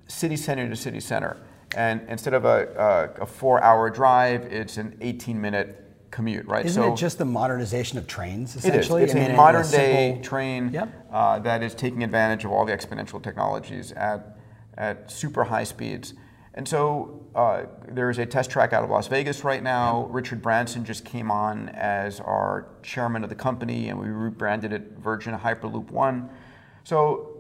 city 0.08 0.36
center 0.36 0.68
to 0.70 0.76
city 0.76 1.00
center. 1.00 1.38
And 1.76 2.02
instead 2.08 2.34
of 2.34 2.46
a, 2.46 3.12
a, 3.20 3.24
a 3.24 3.26
four 3.26 3.64
hour 3.64 3.90
drive, 3.90 4.46
it's 4.46 4.78
an 4.78 4.98
18 5.02 5.40
minute 5.40 5.80
commute, 6.12 6.46
right? 6.46 6.66
Isn't 6.66 6.82
so 6.82 6.94
it 6.94 6.96
just 6.96 7.18
the 7.18 7.26
modernization 7.26 7.98
of 7.98 8.08
trains, 8.08 8.56
essentially? 8.56 9.02
It 9.02 9.06
is. 9.06 9.16
It's 9.16 9.20
I 9.20 9.28
mean, 9.28 9.32
a 9.32 9.38
modern 9.38 9.70
day 9.70 10.12
simple... 10.12 10.24
train 10.24 10.70
yep. 10.72 11.08
uh, 11.12 11.40
that 11.40 11.64
is 11.64 11.74
taking 11.74 12.04
advantage 12.04 12.46
of 12.46 12.52
all 12.52 12.66
the 12.66 12.72
exponential 12.72 13.22
technologies 13.22 13.92
at, 13.94 14.38
at 14.78 15.12
super 15.12 15.44
high 15.44 15.64
speeds. 15.64 16.14
And 16.54 16.68
so 16.68 17.26
uh, 17.34 17.64
there's 17.88 18.20
a 18.20 18.28
test 18.28 18.52
track 18.52 18.74
out 18.74 18.84
of 18.84 18.92
Las 18.92 19.08
Vegas 19.08 19.44
right 19.44 19.64
now. 19.64 20.06
Richard 20.12 20.40
Branson 20.42 20.86
just 20.86 21.04
came 21.04 21.32
on 21.32 21.70
as 21.70 22.20
our 22.20 22.68
chairman 22.84 23.24
of 23.24 23.30
the 23.30 23.36
company, 23.36 23.90
and 23.90 24.00
we 24.00 24.08
rebranded 24.08 24.72
it 24.72 25.00
Virgin 25.00 25.36
Hyperloop 25.36 25.90
One. 25.90 26.30
So 26.84 27.33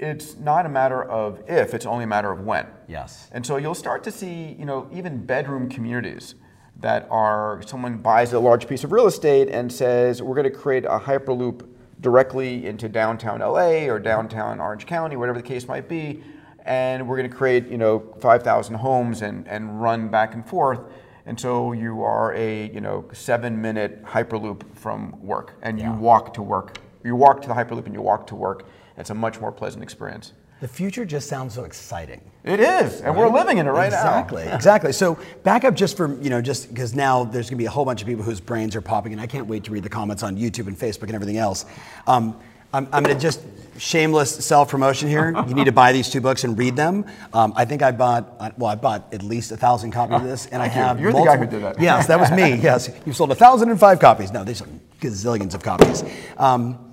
it's 0.00 0.36
not 0.36 0.66
a 0.66 0.68
matter 0.68 1.04
of 1.04 1.42
if, 1.46 1.74
it's 1.74 1.86
only 1.86 2.04
a 2.04 2.06
matter 2.06 2.32
of 2.32 2.40
when. 2.40 2.66
Yes. 2.88 3.28
And 3.32 3.44
so 3.44 3.56
you'll 3.56 3.74
start 3.74 4.02
to 4.04 4.10
see, 4.10 4.56
you 4.58 4.64
know, 4.64 4.88
even 4.92 5.24
bedroom 5.24 5.68
communities 5.68 6.34
that 6.80 7.06
are 7.10 7.62
someone 7.66 7.98
buys 7.98 8.32
a 8.32 8.40
large 8.40 8.66
piece 8.66 8.84
of 8.84 8.92
real 8.92 9.06
estate 9.06 9.48
and 9.48 9.70
says, 9.72 10.22
we're 10.22 10.34
going 10.34 10.50
to 10.50 10.58
create 10.58 10.84
a 10.86 10.98
Hyperloop 10.98 11.68
directly 12.00 12.66
into 12.66 12.88
downtown 12.88 13.40
LA 13.40 13.84
or 13.84 13.98
downtown 13.98 14.58
Orange 14.58 14.86
County, 14.86 15.16
whatever 15.16 15.38
the 15.38 15.46
case 15.46 15.68
might 15.68 15.88
be 15.88 16.22
and 16.64 17.06
we're 17.08 17.16
going 17.16 17.28
to 17.28 17.36
create 17.36 17.68
you 17.68 17.78
know 17.78 18.00
5,000 18.20 18.74
homes 18.76 19.22
and, 19.22 19.46
and 19.48 19.82
run 19.82 20.08
back 20.08 20.34
and 20.34 20.46
forth. 20.46 20.80
And 21.26 21.38
so 21.38 21.72
you 21.72 22.02
are 22.02 22.34
a 22.34 22.70
you 22.70 22.80
know 22.80 23.08
seven 23.12 23.60
minute 23.60 24.04
hyperloop 24.04 24.62
from 24.74 25.20
work, 25.20 25.54
and 25.62 25.78
yeah. 25.78 25.92
you 25.92 26.00
walk 26.00 26.34
to 26.34 26.42
work. 26.42 26.78
You 27.04 27.14
walk 27.14 27.42
to 27.42 27.48
the 27.48 27.54
hyperloop 27.54 27.86
and 27.86 27.94
you 27.94 28.02
walk 28.02 28.26
to 28.28 28.34
work. 28.34 28.66
It's 29.00 29.10
a 29.10 29.14
much 29.14 29.40
more 29.40 29.50
pleasant 29.50 29.82
experience. 29.82 30.32
The 30.60 30.68
future 30.68 31.06
just 31.06 31.26
sounds 31.26 31.54
so 31.54 31.64
exciting. 31.64 32.20
It 32.44 32.60
is, 32.60 33.00
and 33.00 33.08
right? 33.08 33.16
we're 33.16 33.30
living 33.30 33.56
in 33.56 33.66
it 33.66 33.70
right 33.70 33.86
exactly, 33.86 34.44
now. 34.44 34.54
Exactly, 34.54 34.90
exactly. 34.90 34.92
So 34.92 35.18
back 35.42 35.64
up 35.64 35.74
just 35.74 35.96
for, 35.96 36.20
you 36.22 36.28
know, 36.28 36.42
just 36.42 36.68
because 36.68 36.94
now 36.94 37.24
there's 37.24 37.46
going 37.48 37.56
to 37.56 37.62
be 37.62 37.64
a 37.64 37.70
whole 37.70 37.86
bunch 37.86 38.02
of 38.02 38.06
people 38.06 38.22
whose 38.22 38.40
brains 38.40 38.76
are 38.76 38.82
popping, 38.82 39.12
and 39.12 39.20
I 39.20 39.26
can't 39.26 39.46
wait 39.46 39.64
to 39.64 39.72
read 39.72 39.84
the 39.84 39.88
comments 39.88 40.22
on 40.22 40.36
YouTube 40.36 40.66
and 40.66 40.78
Facebook 40.78 41.04
and 41.04 41.14
everything 41.14 41.38
else. 41.38 41.64
Um, 42.06 42.38
I'm, 42.74 42.86
I'm 42.92 43.02
going 43.02 43.16
to 43.16 43.20
just 43.20 43.40
shameless 43.78 44.44
self 44.44 44.70
promotion 44.70 45.08
here. 45.08 45.34
You 45.48 45.54
need 45.54 45.64
to 45.64 45.72
buy 45.72 45.92
these 45.92 46.10
two 46.10 46.20
books 46.20 46.44
and 46.44 46.56
read 46.56 46.76
them. 46.76 47.06
Um, 47.32 47.54
I 47.56 47.64
think 47.64 47.82
I 47.82 47.90
bought, 47.90 48.58
well, 48.58 48.70
I 48.70 48.74
bought 48.74 49.12
at 49.12 49.22
least 49.22 49.50
a 49.52 49.56
thousand 49.56 49.92
copies 49.92 50.16
of 50.16 50.24
this, 50.24 50.46
and 50.46 50.62
I 50.62 50.68
have. 50.68 51.00
You're 51.00 51.10
multiple, 51.10 51.32
the 51.32 51.38
guy 51.38 51.44
who 51.44 51.50
did 51.50 51.62
that. 51.64 51.82
Yes, 51.82 52.06
that 52.06 52.20
was 52.20 52.30
me. 52.30 52.56
Yes, 52.56 52.90
you 53.06 53.14
sold 53.14 53.32
a 53.32 53.34
thousand 53.34 53.70
and 53.70 53.80
five 53.80 53.98
copies. 53.98 54.30
No, 54.30 54.44
there's 54.44 54.62
gazillions 55.00 55.54
of 55.54 55.62
copies. 55.62 56.04
Um, 56.36 56.89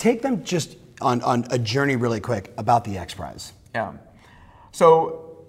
take 0.00 0.22
them 0.22 0.42
just 0.42 0.76
on, 1.00 1.22
on 1.22 1.46
a 1.50 1.58
journey 1.58 1.94
really 1.94 2.20
quick 2.20 2.52
about 2.56 2.84
the 2.84 2.98
X 2.98 3.14
Prize. 3.14 3.52
Yeah. 3.74 3.92
So 4.72 5.44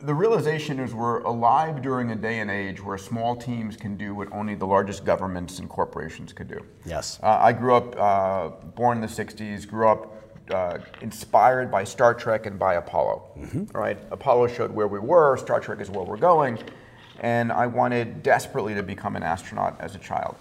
the 0.00 0.14
realization 0.14 0.78
is 0.78 0.94
we're 0.94 1.20
alive 1.22 1.82
during 1.82 2.10
a 2.10 2.16
day 2.16 2.38
and 2.38 2.50
age 2.50 2.82
where 2.82 2.96
small 2.96 3.36
teams 3.36 3.76
can 3.76 3.96
do 3.96 4.14
what 4.14 4.32
only 4.32 4.54
the 4.54 4.66
largest 4.66 5.04
governments 5.04 5.58
and 5.58 5.68
corporations 5.68 6.32
could 6.32 6.48
do. 6.48 6.64
Yes. 6.86 7.18
Uh, 7.22 7.38
I 7.40 7.52
grew 7.52 7.74
up, 7.74 7.98
uh, 7.98 8.48
born 8.76 8.98
in 8.98 9.02
the 9.02 9.08
60s, 9.08 9.68
grew 9.68 9.88
up 9.88 10.14
uh, 10.50 10.78
inspired 11.00 11.70
by 11.70 11.84
Star 11.84 12.14
Trek 12.14 12.46
and 12.46 12.58
by 12.58 12.74
Apollo. 12.74 13.22
Mm-hmm. 13.38 13.76
Right? 13.76 13.98
Apollo 14.10 14.48
showed 14.48 14.70
where 14.70 14.88
we 14.88 15.00
were, 15.00 15.36
Star 15.36 15.60
Trek 15.60 15.80
is 15.80 15.90
where 15.90 16.04
we're 16.04 16.16
going, 16.16 16.58
and 17.20 17.52
I 17.52 17.66
wanted 17.66 18.22
desperately 18.22 18.74
to 18.74 18.82
become 18.82 19.16
an 19.16 19.22
astronaut 19.22 19.76
as 19.80 19.94
a 19.94 19.98
child. 19.98 20.36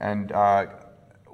And 0.00 0.32
uh, 0.32 0.66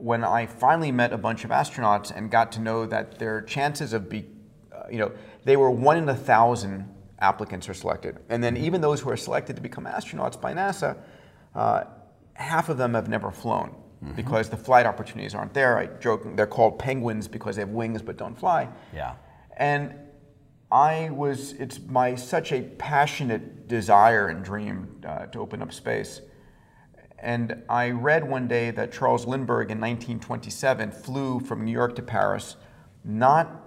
when 0.02 0.24
I 0.24 0.46
finally 0.46 0.90
met 0.90 1.12
a 1.12 1.16
bunch 1.16 1.44
of 1.44 1.50
astronauts 1.50 2.10
and 2.14 2.28
got 2.28 2.50
to 2.52 2.60
know 2.60 2.86
that 2.86 3.20
their 3.20 3.40
chances 3.42 3.92
of 3.92 4.08
be, 4.08 4.26
uh, 4.72 4.82
you 4.90 4.98
know, 4.98 5.12
they 5.44 5.56
were 5.56 5.70
one 5.70 5.96
in 5.96 6.08
a 6.08 6.14
thousand 6.14 6.92
applicants 7.20 7.68
are 7.68 7.74
selected. 7.74 8.18
And 8.28 8.42
then 8.42 8.56
even 8.56 8.80
those 8.80 9.00
who 9.00 9.10
are 9.10 9.16
selected 9.16 9.54
to 9.54 9.62
become 9.62 9.84
astronauts 9.84 10.40
by 10.40 10.54
NASA, 10.54 10.96
uh, 11.54 11.84
half 12.34 12.68
of 12.68 12.78
them 12.78 12.94
have 12.94 13.08
never 13.08 13.30
flown 13.30 13.76
mm-hmm. 14.04 14.12
because 14.14 14.50
the 14.50 14.56
flight 14.56 14.86
opportunities 14.86 15.36
aren't 15.36 15.54
there. 15.54 15.78
I 15.78 15.86
joke, 15.86 16.24
they're 16.34 16.48
called 16.48 16.80
penguins 16.80 17.28
because 17.28 17.54
they 17.54 17.62
have 17.62 17.70
wings 17.70 18.02
but 18.02 18.16
don't 18.16 18.36
fly. 18.36 18.68
Yeah. 18.92 19.14
And 19.56 19.94
I 20.72 21.10
was, 21.10 21.52
it's 21.52 21.78
my 21.78 22.16
such 22.16 22.50
a 22.50 22.62
passionate 22.62 23.68
desire 23.68 24.30
and 24.30 24.44
dream 24.44 25.00
uh, 25.06 25.26
to 25.26 25.38
open 25.38 25.62
up 25.62 25.72
space. 25.72 26.22
And 27.22 27.62
I 27.68 27.90
read 27.90 28.28
one 28.28 28.48
day 28.48 28.72
that 28.72 28.92
Charles 28.92 29.26
Lindbergh 29.26 29.70
in 29.70 29.78
1927 29.78 30.90
flew 30.90 31.38
from 31.38 31.64
New 31.64 31.70
York 31.70 31.94
to 31.96 32.02
Paris, 32.02 32.56
not 33.04 33.62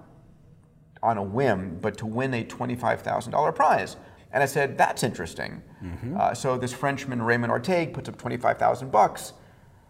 on 1.01 1.17
a 1.17 1.23
whim, 1.23 1.79
but 1.81 1.97
to 1.99 2.05
win 2.05 2.33
a 2.33 2.43
$25,000 2.43 3.55
prize. 3.55 3.95
And 4.31 4.43
I 4.43 4.45
said, 4.45 4.77
that's 4.77 5.03
interesting. 5.03 5.61
Mm-hmm. 5.81 6.17
Uh, 6.19 6.33
so 6.33 6.57
this 6.57 6.73
Frenchman, 6.73 7.21
Raymond 7.21 7.53
Orteig, 7.53 7.93
puts 7.93 8.09
up 8.09 8.17
25,000 8.17 8.91
bucks 8.91 9.31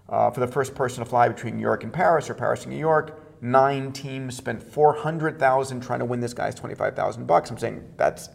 uh, 0.07 0.29
for 0.29 0.41
the 0.41 0.47
first 0.47 0.75
person 0.75 1.03
to 1.03 1.09
fly 1.09 1.27
between 1.27 1.55
New 1.55 1.63
York 1.63 1.83
and 1.83 1.91
Paris 1.91 2.29
or 2.29 2.35
Paris 2.35 2.63
and 2.63 2.71
New 2.71 2.79
York. 2.79 3.19
Nine 3.41 3.91
teams 3.91 4.37
spent 4.37 4.61
400,000 4.61 5.81
trying 5.81 5.99
to 5.99 6.05
win 6.05 6.19
this 6.19 6.33
guy's 6.33 6.53
25,000 6.53 7.25
bucks. 7.25 7.49
I'm 7.49 7.57
saying, 7.57 7.83
that's 7.97 8.29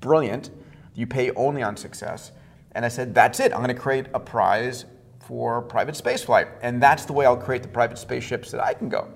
brilliant. 0.00 0.50
You 0.94 1.06
pay 1.06 1.30
only 1.30 1.62
on 1.62 1.76
success. 1.76 2.32
And 2.72 2.84
I 2.84 2.88
said, 2.88 3.14
that's 3.14 3.40
it. 3.40 3.52
I'm 3.52 3.58
going 3.58 3.74
to 3.74 3.80
create 3.80 4.06
a 4.14 4.20
prize 4.20 4.84
for 5.18 5.62
private 5.62 5.94
spaceflight. 5.94 6.48
And 6.62 6.82
that's 6.82 7.04
the 7.04 7.12
way 7.12 7.26
I'll 7.26 7.36
create 7.36 7.62
the 7.62 7.68
private 7.68 7.98
spaceships 7.98 8.50
that 8.50 8.62
I 8.62 8.74
can 8.74 8.88
go. 8.88 9.08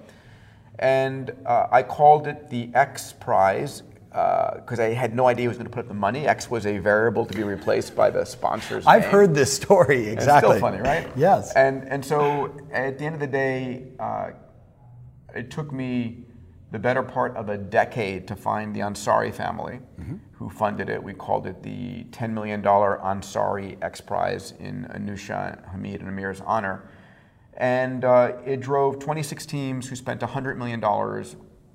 And 0.79 1.33
uh, 1.47 1.69
I 1.71 1.83
called 1.83 2.27
it 2.27 2.51
the 2.51 2.71
X 2.75 3.12
Prize 3.12 3.83
because 4.09 4.79
uh, 4.79 4.85
I 4.85 4.93
had 4.93 5.12
no 5.14 5.27
idea 5.27 5.45
who 5.45 5.49
was 5.49 5.59
going 5.59 5.69
to 5.69 5.73
put 5.73 5.81
up 5.81 5.88
the 5.88 5.95
money. 5.95 6.27
X 6.27 6.49
was 6.49 6.67
a 6.67 6.79
variable 6.79 7.27
to 7.27 7.35
be 7.35 7.43
replaced 7.43 7.97
by 7.97 8.11
the 8.11 8.25
sponsor's 8.25 8.87
I've 8.87 9.03
name. 9.03 9.11
heard 9.11 9.35
this 9.35 9.53
story 9.53 10.07
exactly. 10.07 10.51
it's 10.51 10.59
still 10.59 10.61
funny, 10.61 10.81
right? 10.81 11.11
yes. 11.17 11.53
And 11.55 11.88
and 11.88 12.05
so 12.05 12.57
at 12.73 12.99
the 12.99 13.07
end 13.07 13.14
of 13.14 13.21
the 13.21 13.27
day, 13.27 13.88
uh, 13.99 14.31
it 15.35 15.51
took 15.51 15.73
me 15.73 16.23
the 16.74 16.78
better 16.80 17.04
part 17.04 17.37
of 17.37 17.50
a 17.50 17.56
decade 17.56 18.26
to 18.26 18.34
find 18.34 18.74
the 18.74 18.80
Ansari 18.80 19.32
family 19.32 19.78
mm-hmm. 20.00 20.16
who 20.32 20.50
funded 20.50 20.88
it. 20.88 21.00
We 21.00 21.14
called 21.14 21.46
it 21.46 21.62
the 21.62 22.02
$10 22.10 22.30
million 22.30 22.60
Ansari 22.64 23.78
X 23.80 24.00
Prize 24.00 24.54
in 24.58 24.84
Anousheh, 24.92 25.70
Hamid, 25.70 26.00
and 26.00 26.08
Amir's 26.08 26.40
honor. 26.40 26.90
And 27.58 28.04
uh, 28.04 28.32
it 28.44 28.58
drove 28.58 28.98
26 28.98 29.46
teams 29.46 29.88
who 29.88 29.94
spent 29.94 30.20
$100 30.20 30.56
million 30.56 30.80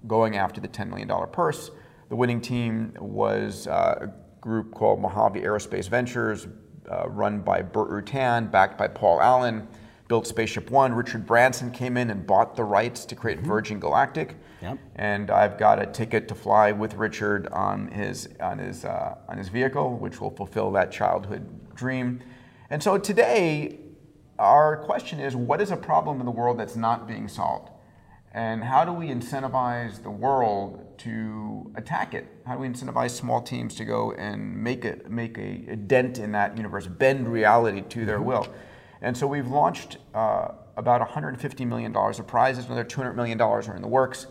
going 0.06 0.36
after 0.36 0.60
the 0.60 0.68
$10 0.68 0.90
million 0.90 1.10
purse. 1.32 1.72
The 2.10 2.18
winning 2.18 2.42
team 2.42 2.92
was 3.00 3.68
uh, 3.68 4.00
a 4.10 4.42
group 4.42 4.74
called 4.74 5.00
Mojave 5.00 5.40
Aerospace 5.40 5.88
Ventures, 5.88 6.46
uh, 6.92 7.08
run 7.08 7.40
by 7.40 7.62
Burt 7.62 7.90
Rutan, 7.90 8.52
backed 8.52 8.78
by 8.78 8.90
Paul 8.90 9.22
Allen, 9.22 9.66
built 10.10 10.28
Spaceship 10.28 10.70
One. 10.72 10.94
Richard 10.94 11.26
Branson 11.26 11.72
came 11.72 11.96
in 11.96 12.10
and 12.10 12.28
bought 12.28 12.56
the 12.56 12.64
rights 12.64 13.06
to 13.06 13.16
create 13.16 13.38
mm-hmm. 13.38 13.48
Virgin 13.48 13.80
Galactic. 13.80 14.36
Yep. 14.62 14.78
And 14.96 15.32
I've 15.32 15.58
got 15.58 15.82
a 15.82 15.86
ticket 15.86 16.28
to 16.28 16.36
fly 16.36 16.74
with 16.74 16.96
Richard 16.96 17.48
on 17.48 17.88
his, 17.90 18.28
on, 18.42 18.58
his, 18.58 18.84
uh, 18.84 19.16
on 19.30 19.38
his 19.38 19.48
vehicle, 19.48 19.98
which 19.98 20.20
will 20.20 20.32
fulfill 20.32 20.72
that 20.74 20.92
childhood 20.92 21.48
dream. 21.76 22.20
And 22.70 22.84
so 22.84 22.98
today, 22.98 23.80
our 24.38 24.78
question 24.78 25.20
is 25.20 25.36
what 25.36 25.62
is 25.62 25.72
a 25.72 25.78
problem 25.78 26.20
in 26.20 26.26
the 26.26 26.32
world 26.32 26.60
that's 26.60 26.76
not 26.76 27.08
being 27.08 27.28
solved? 27.28 27.70
And 28.32 28.64
how 28.64 28.86
do 28.86 28.94
we 28.94 29.08
incentivize 29.08 30.04
the 30.04 30.12
world 30.12 30.98
to 31.00 31.72
attack 31.76 32.14
it? 32.14 32.28
How 32.46 32.56
do 32.56 32.62
we 32.62 32.68
incentivize 32.68 33.12
small 33.12 33.42
teams 33.42 33.76
to 33.76 33.86
go 33.86 34.12
and 34.14 34.56
make 34.56 34.86
a, 34.86 34.98
make 35.08 35.38
a, 35.38 35.66
a 35.70 35.76
dent 35.76 36.20
in 36.20 36.32
that 36.34 36.58
universe, 36.58 36.88
bend 36.88 37.32
reality 37.32 37.82
to 37.82 38.06
their 38.06 38.22
will? 38.22 38.48
And 39.02 39.16
so 39.16 39.28
we've 39.28 39.48
launched 39.48 39.98
uh, 40.14 40.50
about 40.76 41.08
$150 41.08 41.68
million 41.68 41.96
of 41.96 42.28
prizes, 42.28 42.66
another 42.66 42.86
$200 42.86 43.16
million 43.16 43.40
are 43.40 43.76
in 43.76 43.82
the 43.82 43.88
works. 43.88 44.28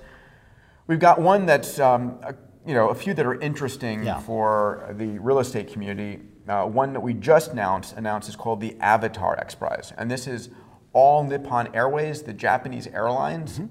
We've 0.87 0.99
got 0.99 1.21
one 1.21 1.47
that's, 1.47 1.79
um, 1.79 2.19
a, 2.23 2.35
you 2.67 2.75
know, 2.75 2.89
a 2.89 2.95
few 2.95 3.15
that 3.15 3.27
are 3.27 3.41
interesting 3.41 4.05
yeah. 4.05 4.21
for 4.21 4.95
the 4.99 5.19
real 5.19 5.39
estate 5.39 5.73
community. 5.73 6.21
Uh, 6.49 6.65
one 6.65 6.95
that 6.95 7.01
we 7.01 7.13
just 7.13 7.53
announced, 7.53 7.95
announced 7.97 8.29
is 8.29 8.37
called 8.37 8.61
the 8.61 8.75
Avatar 8.81 9.39
X 9.39 9.55
Prize. 9.55 9.93
And 9.99 10.11
this 10.11 10.27
is 10.27 10.49
all 10.95 11.23
Nippon 11.25 11.75
Airways, 11.75 12.23
the 12.23 12.33
Japanese 12.33 12.87
airlines. 12.87 13.59
Mm-hmm. 13.59 13.67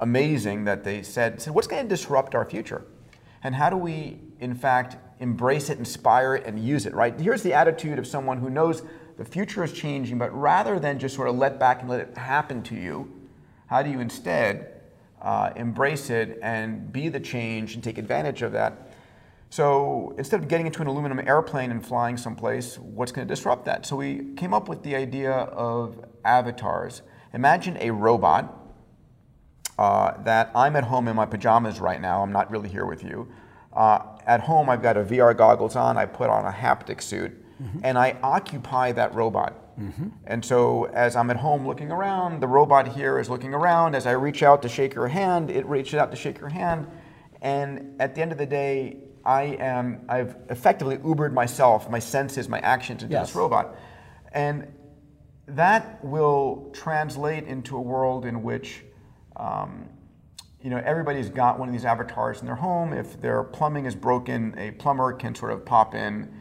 Amazing 0.00 0.64
that 0.64 0.82
they 0.82 1.02
said, 1.02 1.40
said 1.40 1.54
what's 1.54 1.66
going 1.66 1.82
to 1.82 1.88
disrupt 1.88 2.34
our 2.34 2.44
future? 2.44 2.86
And 3.42 3.54
how 3.54 3.70
do 3.70 3.76
we, 3.76 4.20
in 4.40 4.54
fact, 4.54 4.96
embrace 5.20 5.68
it, 5.68 5.78
inspire 5.78 6.36
it, 6.36 6.46
and 6.46 6.58
use 6.58 6.86
it, 6.86 6.94
right? 6.94 7.18
Here's 7.20 7.42
the 7.42 7.52
attitude 7.52 7.98
of 7.98 8.06
someone 8.06 8.38
who 8.38 8.50
knows 8.50 8.82
the 9.22 9.30
future 9.30 9.62
is 9.62 9.72
changing, 9.72 10.18
but 10.18 10.36
rather 10.36 10.80
than 10.80 10.98
just 10.98 11.14
sort 11.14 11.28
of 11.28 11.36
let 11.36 11.56
back 11.60 11.80
and 11.80 11.88
let 11.88 12.00
it 12.00 12.18
happen 12.18 12.60
to 12.64 12.74
you, 12.74 13.08
how 13.68 13.80
do 13.80 13.88
you 13.88 14.00
instead 14.00 14.80
uh, 15.20 15.50
embrace 15.54 16.10
it 16.10 16.40
and 16.42 16.92
be 16.92 17.08
the 17.08 17.20
change 17.20 17.74
and 17.74 17.84
take 17.84 17.98
advantage 17.98 18.42
of 18.42 18.50
that? 18.50 18.90
So 19.48 20.12
instead 20.18 20.40
of 20.40 20.48
getting 20.48 20.66
into 20.66 20.82
an 20.82 20.88
aluminum 20.88 21.20
airplane 21.20 21.70
and 21.70 21.86
flying 21.86 22.16
someplace, 22.16 22.78
what's 22.78 23.12
going 23.12 23.28
to 23.28 23.32
disrupt 23.32 23.64
that? 23.66 23.86
So 23.86 23.94
we 23.94 24.34
came 24.34 24.52
up 24.52 24.68
with 24.68 24.82
the 24.82 24.96
idea 24.96 25.30
of 25.30 26.04
avatars. 26.24 27.02
Imagine 27.32 27.76
a 27.78 27.92
robot 27.92 28.52
uh, 29.78 30.20
that 30.24 30.50
I'm 30.52 30.74
at 30.74 30.82
home 30.82 31.06
in 31.06 31.14
my 31.14 31.26
pajamas 31.26 31.78
right 31.78 32.00
now. 32.00 32.24
I'm 32.24 32.32
not 32.32 32.50
really 32.50 32.68
here 32.68 32.86
with 32.86 33.04
you. 33.04 33.32
Uh, 33.72 34.00
at 34.26 34.40
home, 34.40 34.68
I've 34.68 34.82
got 34.82 34.96
a 34.96 35.04
VR 35.04 35.36
goggles 35.36 35.76
on. 35.76 35.96
I 35.96 36.06
put 36.06 36.28
on 36.28 36.44
a 36.44 36.50
haptic 36.50 37.00
suit, 37.00 37.41
mm-hmm. 37.62 37.78
and 37.82 37.98
I 37.98 38.16
occupy 38.22 38.92
that 38.92 39.14
robot. 39.14 39.78
Mm-hmm. 39.78 40.08
And 40.26 40.44
so, 40.44 40.84
as 40.84 41.16
I'm 41.16 41.30
at 41.30 41.38
home 41.38 41.66
looking 41.66 41.90
around, 41.90 42.40
the 42.40 42.46
robot 42.46 42.88
here 42.88 43.18
is 43.18 43.30
looking 43.30 43.54
around. 43.54 43.94
As 43.94 44.06
I 44.06 44.12
reach 44.12 44.42
out 44.42 44.62
to 44.62 44.68
shake 44.68 44.94
her 44.94 45.08
hand, 45.08 45.50
it 45.50 45.64
reaches 45.66 45.94
out 45.94 46.10
to 46.10 46.16
shake 46.16 46.38
your 46.40 46.50
hand. 46.50 46.86
And 47.40 48.00
at 48.00 48.14
the 48.14 48.22
end 48.22 48.32
of 48.32 48.38
the 48.38 48.46
day, 48.46 48.98
I 49.24 49.42
am 49.58 50.04
I've 50.08 50.36
effectively 50.50 50.98
Ubered 50.98 51.32
myself, 51.32 51.88
my 51.88 51.98
senses, 51.98 52.48
my 52.48 52.60
actions 52.60 53.02
into 53.02 53.14
Yes. 53.14 53.28
this 53.28 53.36
robot, 53.36 53.76
and 54.32 54.66
that 55.46 56.04
will 56.04 56.70
translate 56.72 57.44
into 57.44 57.76
a 57.76 57.80
world 57.80 58.24
in 58.24 58.42
which. 58.42 58.84
Um, 59.36 59.88
you 60.62 60.70
know, 60.70 60.80
everybody's 60.84 61.28
got 61.28 61.58
one 61.58 61.68
of 61.68 61.72
these 61.72 61.84
avatars 61.84 62.38
in 62.38 62.46
their 62.46 62.54
home. 62.54 62.92
If 62.92 63.20
their 63.20 63.42
plumbing 63.42 63.84
is 63.84 63.96
broken, 63.96 64.54
a 64.56 64.70
plumber 64.70 65.12
can 65.12 65.34
sort 65.34 65.50
of 65.50 65.64
pop 65.64 65.92
in 65.92 66.32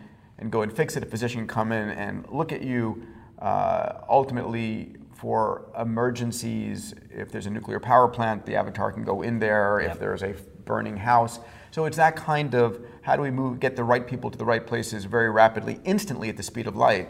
and 0.42 0.52
go 0.52 0.64
and 0.64 0.74
fix 0.74 0.98
it. 0.98 1.04
A 1.04 1.06
physician 1.06 1.42
can 1.42 1.48
come 1.48 1.72
in 1.72 1.90
and 1.90 2.26
look 2.30 2.52
at 2.52 2.62
you. 2.62 3.06
Uh, 3.40 4.02
ultimately, 4.10 4.96
for 5.14 5.72
emergencies, 5.80 6.94
if 7.12 7.32
there's 7.32 7.46
a 7.46 7.50
nuclear 7.50 7.80
power 7.80 8.08
plant, 8.08 8.46
the 8.46 8.56
avatar 8.56 8.92
can 8.92 9.04
go 9.04 9.22
in 9.22 9.40
there. 9.40 9.80
If 9.80 10.00
there's 10.00 10.24
a 10.24 10.34
burning 10.66 10.98
house, 10.98 11.40
so 11.70 11.86
it's 11.86 11.98
that 11.98 12.16
kind 12.16 12.54
of 12.56 12.84
how 13.02 13.16
do 13.16 13.22
we 13.22 13.32
move, 13.32 13.60
get 13.60 13.76
the 13.76 13.84
right 13.84 14.06
people 14.06 14.30
to 14.30 14.38
the 14.38 14.46
right 14.46 14.66
places 14.66 15.06
very 15.06 15.30
rapidly, 15.30 15.80
instantly 15.86 16.30
at 16.30 16.38
the 16.38 16.44
speed 16.44 16.68
of 16.68 16.76
light. 16.76 17.08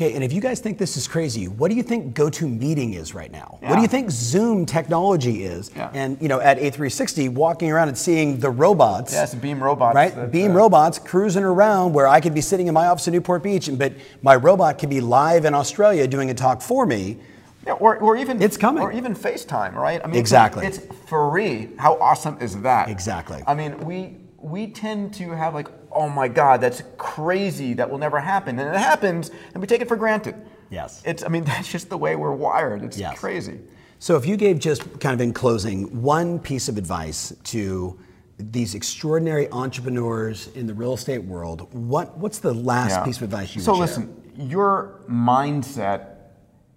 Okay, 0.00 0.14
and 0.14 0.24
if 0.24 0.32
you 0.32 0.40
guys 0.40 0.60
think 0.60 0.78
this 0.78 0.96
is 0.96 1.06
crazy, 1.06 1.46
what 1.46 1.68
do 1.70 1.76
you 1.76 1.82
think 1.82 2.14
GoToMeeting 2.14 2.94
is 2.94 3.14
right 3.14 3.30
now? 3.30 3.58
What 3.60 3.76
do 3.76 3.82
you 3.82 3.88
think 3.88 4.10
Zoom 4.10 4.64
technology 4.64 5.44
is? 5.44 5.70
Yeah. 5.76 5.90
And 5.92 6.16
you 6.22 6.28
know, 6.28 6.40
at 6.40 6.56
A360, 6.56 7.28
walking 7.28 7.70
around 7.70 7.88
and 7.88 7.98
seeing 7.98 8.38
the 8.38 8.48
robots. 8.48 9.12
Yes, 9.12 9.34
Beam 9.34 9.62
robots. 9.62 9.94
Right, 9.94 10.14
that, 10.14 10.32
beam 10.32 10.52
uh, 10.52 10.54
robots 10.54 10.98
cruising 10.98 11.44
around 11.44 11.92
where 11.92 12.08
I 12.08 12.18
could 12.18 12.32
be 12.32 12.40
sitting 12.40 12.66
in 12.66 12.72
my 12.72 12.86
office 12.86 13.08
in 13.08 13.12
Newport 13.12 13.42
Beach, 13.42 13.68
but 13.74 13.92
my 14.22 14.36
robot 14.36 14.78
could 14.78 14.88
be 14.88 15.02
live 15.02 15.44
in 15.44 15.52
Australia 15.52 16.06
doing 16.06 16.30
a 16.30 16.34
talk 16.34 16.62
for 16.62 16.86
me. 16.86 17.18
Yeah, 17.66 17.74
or, 17.74 17.98
or 17.98 18.16
even 18.16 18.40
It's 18.40 18.56
coming. 18.56 18.82
Or 18.82 18.92
even 18.92 19.14
FaceTime, 19.14 19.74
right? 19.74 20.00
I 20.02 20.06
mean, 20.06 20.18
Exactly. 20.18 20.64
It's 20.64 20.78
free. 21.08 21.68
How 21.76 21.98
awesome 22.00 22.38
is 22.40 22.58
that? 22.62 22.88
Exactly. 22.88 23.42
I 23.46 23.52
mean, 23.52 23.78
we 23.84 24.16
we 24.50 24.66
tend 24.66 25.14
to 25.14 25.30
have 25.30 25.54
like, 25.54 25.68
oh 25.92 26.08
my 26.08 26.28
God, 26.28 26.60
that's 26.60 26.82
crazy. 26.98 27.74
That 27.74 27.88
will 27.90 27.98
never 27.98 28.20
happen, 28.20 28.58
and 28.58 28.74
it 28.74 28.78
happens, 28.78 29.30
and 29.54 29.60
we 29.60 29.66
take 29.66 29.80
it 29.80 29.88
for 29.88 29.96
granted. 29.96 30.34
Yes. 30.70 31.02
It's. 31.04 31.22
I 31.22 31.28
mean, 31.28 31.44
that's 31.52 31.70
just 31.70 31.88
the 31.88 31.98
way 31.98 32.16
we're 32.16 32.32
wired. 32.34 32.82
It's 32.84 32.98
Yes. 32.98 33.18
crazy. 33.18 33.60
So, 33.98 34.16
if 34.16 34.26
you 34.26 34.36
gave 34.36 34.58
just 34.58 34.98
kind 35.00 35.14
of 35.14 35.20
in 35.20 35.32
closing 35.32 36.02
one 36.02 36.38
piece 36.38 36.68
of 36.68 36.78
advice 36.78 37.34
to 37.44 37.98
these 38.38 38.74
extraordinary 38.74 39.50
entrepreneurs 39.52 40.48
in 40.54 40.66
the 40.66 40.72
real 40.74 40.94
estate 40.94 41.22
world, 41.24 41.68
what 41.72 42.16
what's 42.18 42.38
the 42.38 42.54
last 42.54 42.90
Yeah. 42.92 43.04
piece 43.04 43.18
of 43.18 43.24
advice 43.24 43.54
you 43.54 43.60
So 43.60 43.72
would 43.72 43.76
share? 43.78 43.86
listen, 43.86 44.32
your 44.36 45.00
mindset 45.08 46.06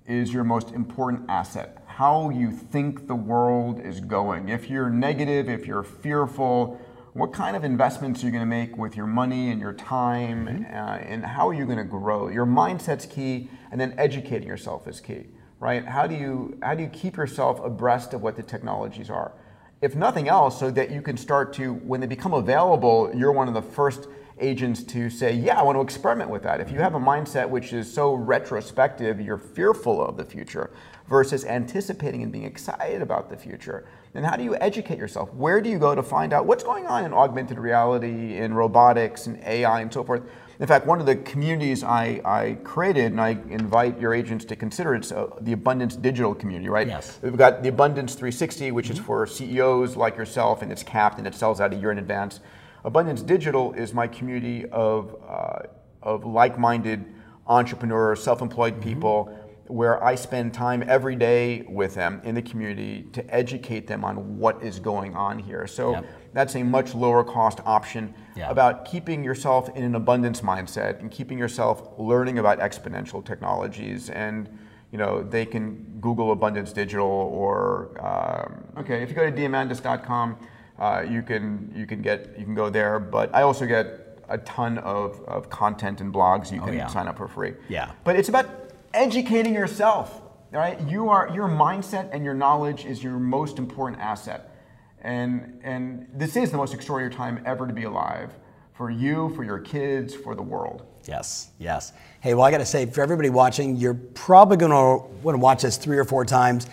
is 0.05 0.33
your 0.33 0.43
most 0.43 0.71
important 0.71 1.21
asset. 1.29 1.77
How 1.85 2.29
you 2.29 2.51
think 2.51 3.07
the 3.07 3.15
world 3.15 3.79
is 3.79 4.01
going. 4.01 4.49
If 4.49 4.69
you're 4.69 4.89
negative, 4.89 5.47
if 5.47 5.65
you're 5.65 5.83
fearful, 5.83 6.77
what 7.13 7.31
kind 7.31 7.55
of 7.55 7.63
investments 7.63 8.23
are 8.23 8.25
you 8.25 8.31
going 8.31 8.41
to 8.41 8.45
make 8.45 8.77
with 8.77 8.95
your 8.97 9.07
money 9.07 9.51
and 9.51 9.61
your 9.61 9.73
time, 9.73 10.47
Mm-hmm. 10.47 10.63
uh, 10.65 10.97
and 10.97 11.23
how 11.23 11.47
are 11.47 11.53
you 11.53 11.65
going 11.65 11.77
to 11.77 11.83
grow? 11.83 12.27
Your 12.27 12.45
mindset's 12.45 13.05
key, 13.05 13.49
and 13.71 13.79
then 13.79 13.93
educating 13.97 14.47
yourself 14.47 14.87
is 14.87 14.99
key, 14.99 15.27
right? 15.59 15.85
How 15.85 16.07
do 16.07 16.15
you 16.15 16.57
how 16.63 16.75
do 16.75 16.83
you 16.83 16.89
keep 16.89 17.17
yourself 17.17 17.59
abreast 17.63 18.13
of 18.13 18.21
what 18.21 18.35
the 18.35 18.43
technologies 18.43 19.09
are? 19.09 19.33
if 19.81 19.95
nothing 19.97 20.29
else, 20.29 20.57
so 20.57 20.71
that 20.71 20.91
you 20.91 21.01
can 21.01 21.17
start 21.17 21.51
to, 21.51 21.73
when 21.73 21.99
they 21.99 22.07
become 22.07 22.33
available, 22.33 23.11
you're 23.13 23.33
one 23.33 23.49
of 23.49 23.53
the 23.53 23.61
first 23.61 24.07
agents 24.39 24.81
to 24.81 25.09
say, 25.09 25.33
yeah, 25.33 25.59
I 25.59 25.63
want 25.63 25.75
to 25.75 25.81
experiment 25.81 26.29
with 26.29 26.41
that. 26.43 26.61
If 26.61 26.71
you 26.71 26.79
have 26.79 26.95
a 26.95 26.99
mindset 27.01 27.49
which 27.49 27.73
is 27.73 27.93
so 27.93 28.13
retrospective, 28.13 29.19
you're 29.19 29.37
fearful 29.37 30.01
of 30.01 30.15
the 30.15 30.23
future 30.23 30.71
versus 31.09 31.43
anticipating 31.43 32.23
and 32.23 32.31
being 32.31 32.45
excited 32.45 33.01
about 33.01 33.29
the 33.29 33.35
future, 33.35 33.85
then 34.13 34.23
how 34.23 34.35
do 34.35 34.43
you 34.43 34.55
educate 34.55 34.99
yourself? 34.99 35.33
Where 35.33 35.59
do 35.59 35.69
you 35.69 35.79
go 35.79 35.95
to 35.95 36.03
find 36.03 36.33
out 36.33 36.45
what's 36.45 36.63
going 36.63 36.85
on 36.85 37.03
in 37.03 37.13
augmented 37.13 37.57
reality, 37.57 38.37
in 38.37 38.53
robotics, 38.53 39.25
and 39.25 39.43
AI, 39.43 39.81
and 39.81 39.91
so 39.91 40.03
forth? 40.03 40.21
In 40.59 40.67
fact, 40.67 40.85
one 40.85 40.99
of 40.99 41.07
the 41.07 41.15
communities 41.15 41.83
I, 41.83 42.21
I 42.23 42.57
created, 42.63 43.11
and 43.11 43.19
I 43.19 43.37
invite 43.49 43.99
your 43.99 44.13
agents 44.13 44.45
to 44.45 44.55
consider, 44.55 44.93
it's 44.93 45.11
uh, 45.11 45.27
the 45.41 45.53
Abundance 45.53 45.95
Digital 45.95 46.35
community, 46.35 46.69
right? 46.69 46.87
Yes. 46.87 47.17
We've 47.23 47.35
got 47.35 47.63
the 47.63 47.69
Abundance 47.69 48.13
360, 48.13 48.71
which 48.71 48.91
is 48.91 48.99
for 48.99 49.25
CEOs 49.25 49.97
like 49.97 50.15
yourself, 50.15 50.61
and 50.61 50.71
it's 50.71 50.83
capped 50.83 51.17
and 51.17 51.25
it 51.25 51.33
sells 51.33 51.59
out 51.59 51.73
a 51.73 51.75
year 51.75 51.91
in 51.91 51.97
advance. 51.97 52.39
Abundance 52.85 53.23
Digital 53.23 53.73
is 53.73 53.95
my 53.95 54.07
community 54.07 54.67
of, 54.67 55.15
uh, 55.27 55.59
of 56.03 56.23
like 56.23 56.59
minded 56.59 57.03
entrepreneurs, 57.47 58.21
self 58.21 58.41
employed 58.41 58.79
people, 58.79 59.35
where 59.67 60.03
I 60.03 60.15
spend 60.15 60.53
time 60.53 60.83
every 60.87 61.15
day 61.15 61.61
with 61.69 61.95
them 61.95 62.21
in 62.23 62.35
the 62.35 62.41
community 62.41 63.03
to 63.13 63.33
educate 63.33 63.87
them 63.87 64.03
on 64.03 64.37
what 64.37 64.61
is 64.61 64.79
going 64.79 65.15
on 65.15 65.39
here. 65.39 65.65
So 65.67 65.91
Yep. 65.91 66.05
that's 66.33 66.55
a 66.55 66.63
much 66.63 66.93
lower 66.93 67.23
cost 67.23 67.59
option 67.65 68.13
about 68.49 68.85
keeping 68.85 69.23
yourself 69.23 69.69
in 69.75 69.83
an 69.83 69.95
abundance 69.95 70.41
mindset 70.41 70.99
and 70.99 71.09
keeping 71.11 71.37
yourself 71.37 71.87
learning 71.97 72.39
about 72.39 72.59
exponential 72.59 73.23
technologies 73.23 74.09
and 74.09 74.49
you 74.91 74.97
know 74.99 75.23
they 75.23 75.45
can 75.45 75.97
google 76.01 76.31
abundance 76.31 76.71
digital 76.73 77.07
or 77.07 77.95
um, 78.05 78.63
okay 78.77 79.01
if 79.01 79.09
you 79.09 79.15
go 79.15 79.27
to 79.29 79.35
diamandis.com 79.35 80.37
uh, 80.79 81.05
you 81.07 81.21
can 81.21 81.71
you 81.75 81.85
can 81.85 82.01
get 82.01 82.35
you 82.37 82.45
can 82.45 82.53
go 82.55 82.69
there 82.69 82.99
but 82.99 83.33
i 83.33 83.41
also 83.41 83.65
get 83.65 83.85
a 84.29 84.37
ton 84.39 84.77
of, 84.79 85.21
of 85.27 85.49
content 85.49 85.99
and 86.01 86.13
blogs 86.13 86.51
you 86.51 86.59
can 86.59 86.69
Oh, 86.69 86.73
yeah. 86.73 86.87
sign 86.87 87.07
up 87.07 87.17
for 87.17 87.27
free 87.27 87.53
Yeah. 87.69 87.91
but 88.03 88.15
it's 88.15 88.29
about 88.29 88.62
educating 88.93 89.53
yourself 89.53 90.21
right 90.51 90.79
you 90.87 91.09
are 91.09 91.29
your 91.33 91.47
mindset 91.47 92.09
and 92.11 92.23
your 92.23 92.33
knowledge 92.33 92.85
is 92.85 93.03
your 93.03 93.19
most 93.19 93.57
important 93.57 94.01
asset 94.01 94.55
and 95.01 95.59
and 95.63 96.07
this 96.13 96.35
is 96.35 96.51
the 96.51 96.57
most 96.57 96.73
extraordinary 96.73 97.13
time 97.13 97.41
ever 97.45 97.67
to 97.67 97.73
be 97.73 97.83
alive 97.83 98.33
for 98.73 98.89
you 98.89 99.33
for 99.35 99.43
your 99.43 99.59
kids 99.59 100.13
for 100.13 100.35
the 100.35 100.41
world 100.41 100.85
Yes, 101.07 101.49
yes. 101.59 101.91
Hey, 102.21 102.33
well, 102.33 102.45
I 102.45 102.51
got 102.51 102.59
to 102.59 102.65
say, 102.65 102.85
for 102.85 103.01
everybody 103.01 103.29
watching, 103.29 103.75
you're 103.75 103.93
probably 103.93 104.57
going 104.57 104.71
to 104.71 105.05
want 105.21 105.35
to 105.35 105.39
watch 105.39 105.61
this 105.63 105.77
three 105.77 105.97
or 105.97 106.05
four 106.05 106.23
times. 106.25 106.67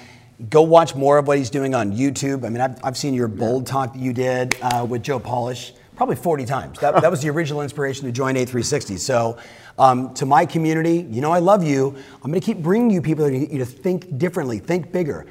Go 0.48 0.62
watch 0.62 0.94
more 0.94 1.18
of 1.18 1.26
what 1.26 1.36
he's 1.36 1.50
doing 1.50 1.74
on 1.74 1.92
YouTube. 1.92 2.44
I 2.44 2.48
mean, 2.48 2.60
I've, 2.60 2.78
I've 2.84 2.96
seen 2.96 3.12
your 3.12 3.28
bold 3.28 3.66
talk 3.66 3.92
that 3.92 3.98
you 3.98 4.12
did 4.12 4.56
uh, 4.62 4.86
with 4.88 5.02
Joe 5.02 5.18
Polish 5.18 5.74
probably 6.00 6.16
40 6.16 6.46
times. 6.46 6.78
That, 6.78 7.02
that 7.02 7.10
was 7.10 7.20
the 7.20 7.28
original 7.28 7.60
inspiration 7.60 8.06
to 8.06 8.12
join 8.12 8.34
A360. 8.34 8.98
So, 8.98 9.36
um, 9.78 10.14
to 10.14 10.24
my 10.24 10.46
community, 10.46 11.06
you 11.10 11.20
know 11.20 11.30
I 11.30 11.40
love 11.40 11.62
you. 11.62 11.94
I'm 12.24 12.30
going 12.30 12.40
to 12.40 12.46
keep 12.46 12.62
bringing 12.62 12.88
you 12.88 13.02
people 13.02 13.26
that 13.26 13.32
need 13.32 13.52
you 13.52 13.58
to 13.58 13.66
think 13.66 14.16
differently, 14.16 14.60
think 14.60 14.92
bigger. 14.92 15.26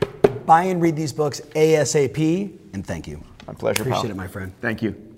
Buy 0.45 0.65
and 0.65 0.79
read 0.79 0.95
these 0.95 1.11
books 1.11 1.41
ASAP, 1.55 2.51
and 2.73 2.85
thank 2.85 3.07
you. 3.07 3.19
my 3.47 3.53
pleasure 3.55 3.81
Appreciate 3.81 4.01
pal. 4.03 4.11
it, 4.11 4.15
my 4.15 4.27
friend. 4.27 4.53
thank 4.61 4.83
you 4.83 5.08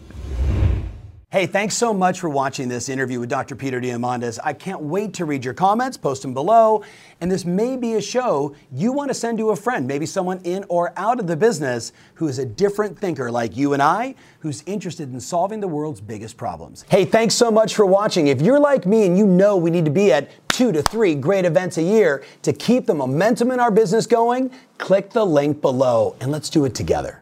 Hey, 1.32 1.46
thanks 1.46 1.78
so 1.78 1.94
much 1.94 2.20
for 2.20 2.28
watching 2.28 2.68
this 2.68 2.90
interview 2.90 3.22
with 3.22 3.30
Dr. 3.30 3.56
Peter 3.56 3.80
Diamandis. 3.80 4.38
I 4.44 4.52
can't 4.52 4.82
wait 4.82 5.14
to 5.14 5.24
read 5.24 5.46
your 5.46 5.54
comments, 5.54 5.96
post 5.96 6.24
them 6.24 6.34
below. 6.34 6.84
And 7.22 7.32
this 7.32 7.46
may 7.46 7.78
be 7.78 7.94
a 7.94 8.02
show 8.02 8.54
you 8.70 8.92
want 8.92 9.12
to 9.12 9.14
send 9.14 9.38
to 9.38 9.52
a 9.52 9.56
friend, 9.56 9.88
maybe 9.88 10.06
someone 10.06 10.42
in 10.44 10.66
or 10.68 10.92
out 10.98 11.22
of 11.22 11.28
the 11.28 11.38
business 11.38 11.94
who 12.16 12.28
is 12.28 12.38
a 12.38 12.46
different 12.46 13.00
thinker 13.00 13.32
like 13.32 13.56
you 13.56 13.72
and 13.72 13.82
I, 13.82 14.16
who's 14.40 14.62
interested 14.66 15.14
in 15.14 15.22
solving 15.22 15.62
the 15.62 15.70
world's 15.70 16.02
biggest 16.02 16.36
problems. 16.36 16.84
Hey, 16.90 17.06
thanks 17.06 17.34
so 17.34 17.50
much 17.50 17.76
for 17.76 17.86
watching. 17.86 18.28
If 18.28 18.42
you're 18.42 18.60
like 18.60 18.86
me 18.86 19.06
and 19.06 19.18
you 19.18 19.26
know 19.26 19.56
we 19.56 19.72
need 19.72 19.86
to 19.86 19.92
be 19.92 20.12
at 20.12 20.30
two 20.50 20.74
to 20.74 20.84
three 20.84 21.16
great 21.16 21.46
events 21.46 21.78
a 21.78 21.82
year 21.82 22.26
to 22.42 22.52
keep 22.52 22.88
the 22.88 22.94
momentum 22.94 23.52
in 23.52 23.62
our 23.62 23.72
business 23.72 24.06
going, 24.06 24.52
click 24.80 25.12
the 25.12 25.26
link 25.26 25.62
below 25.62 26.14
and 26.20 26.30
let's 26.30 26.50
do 26.50 26.66
it 26.66 26.76
together. 26.76 27.21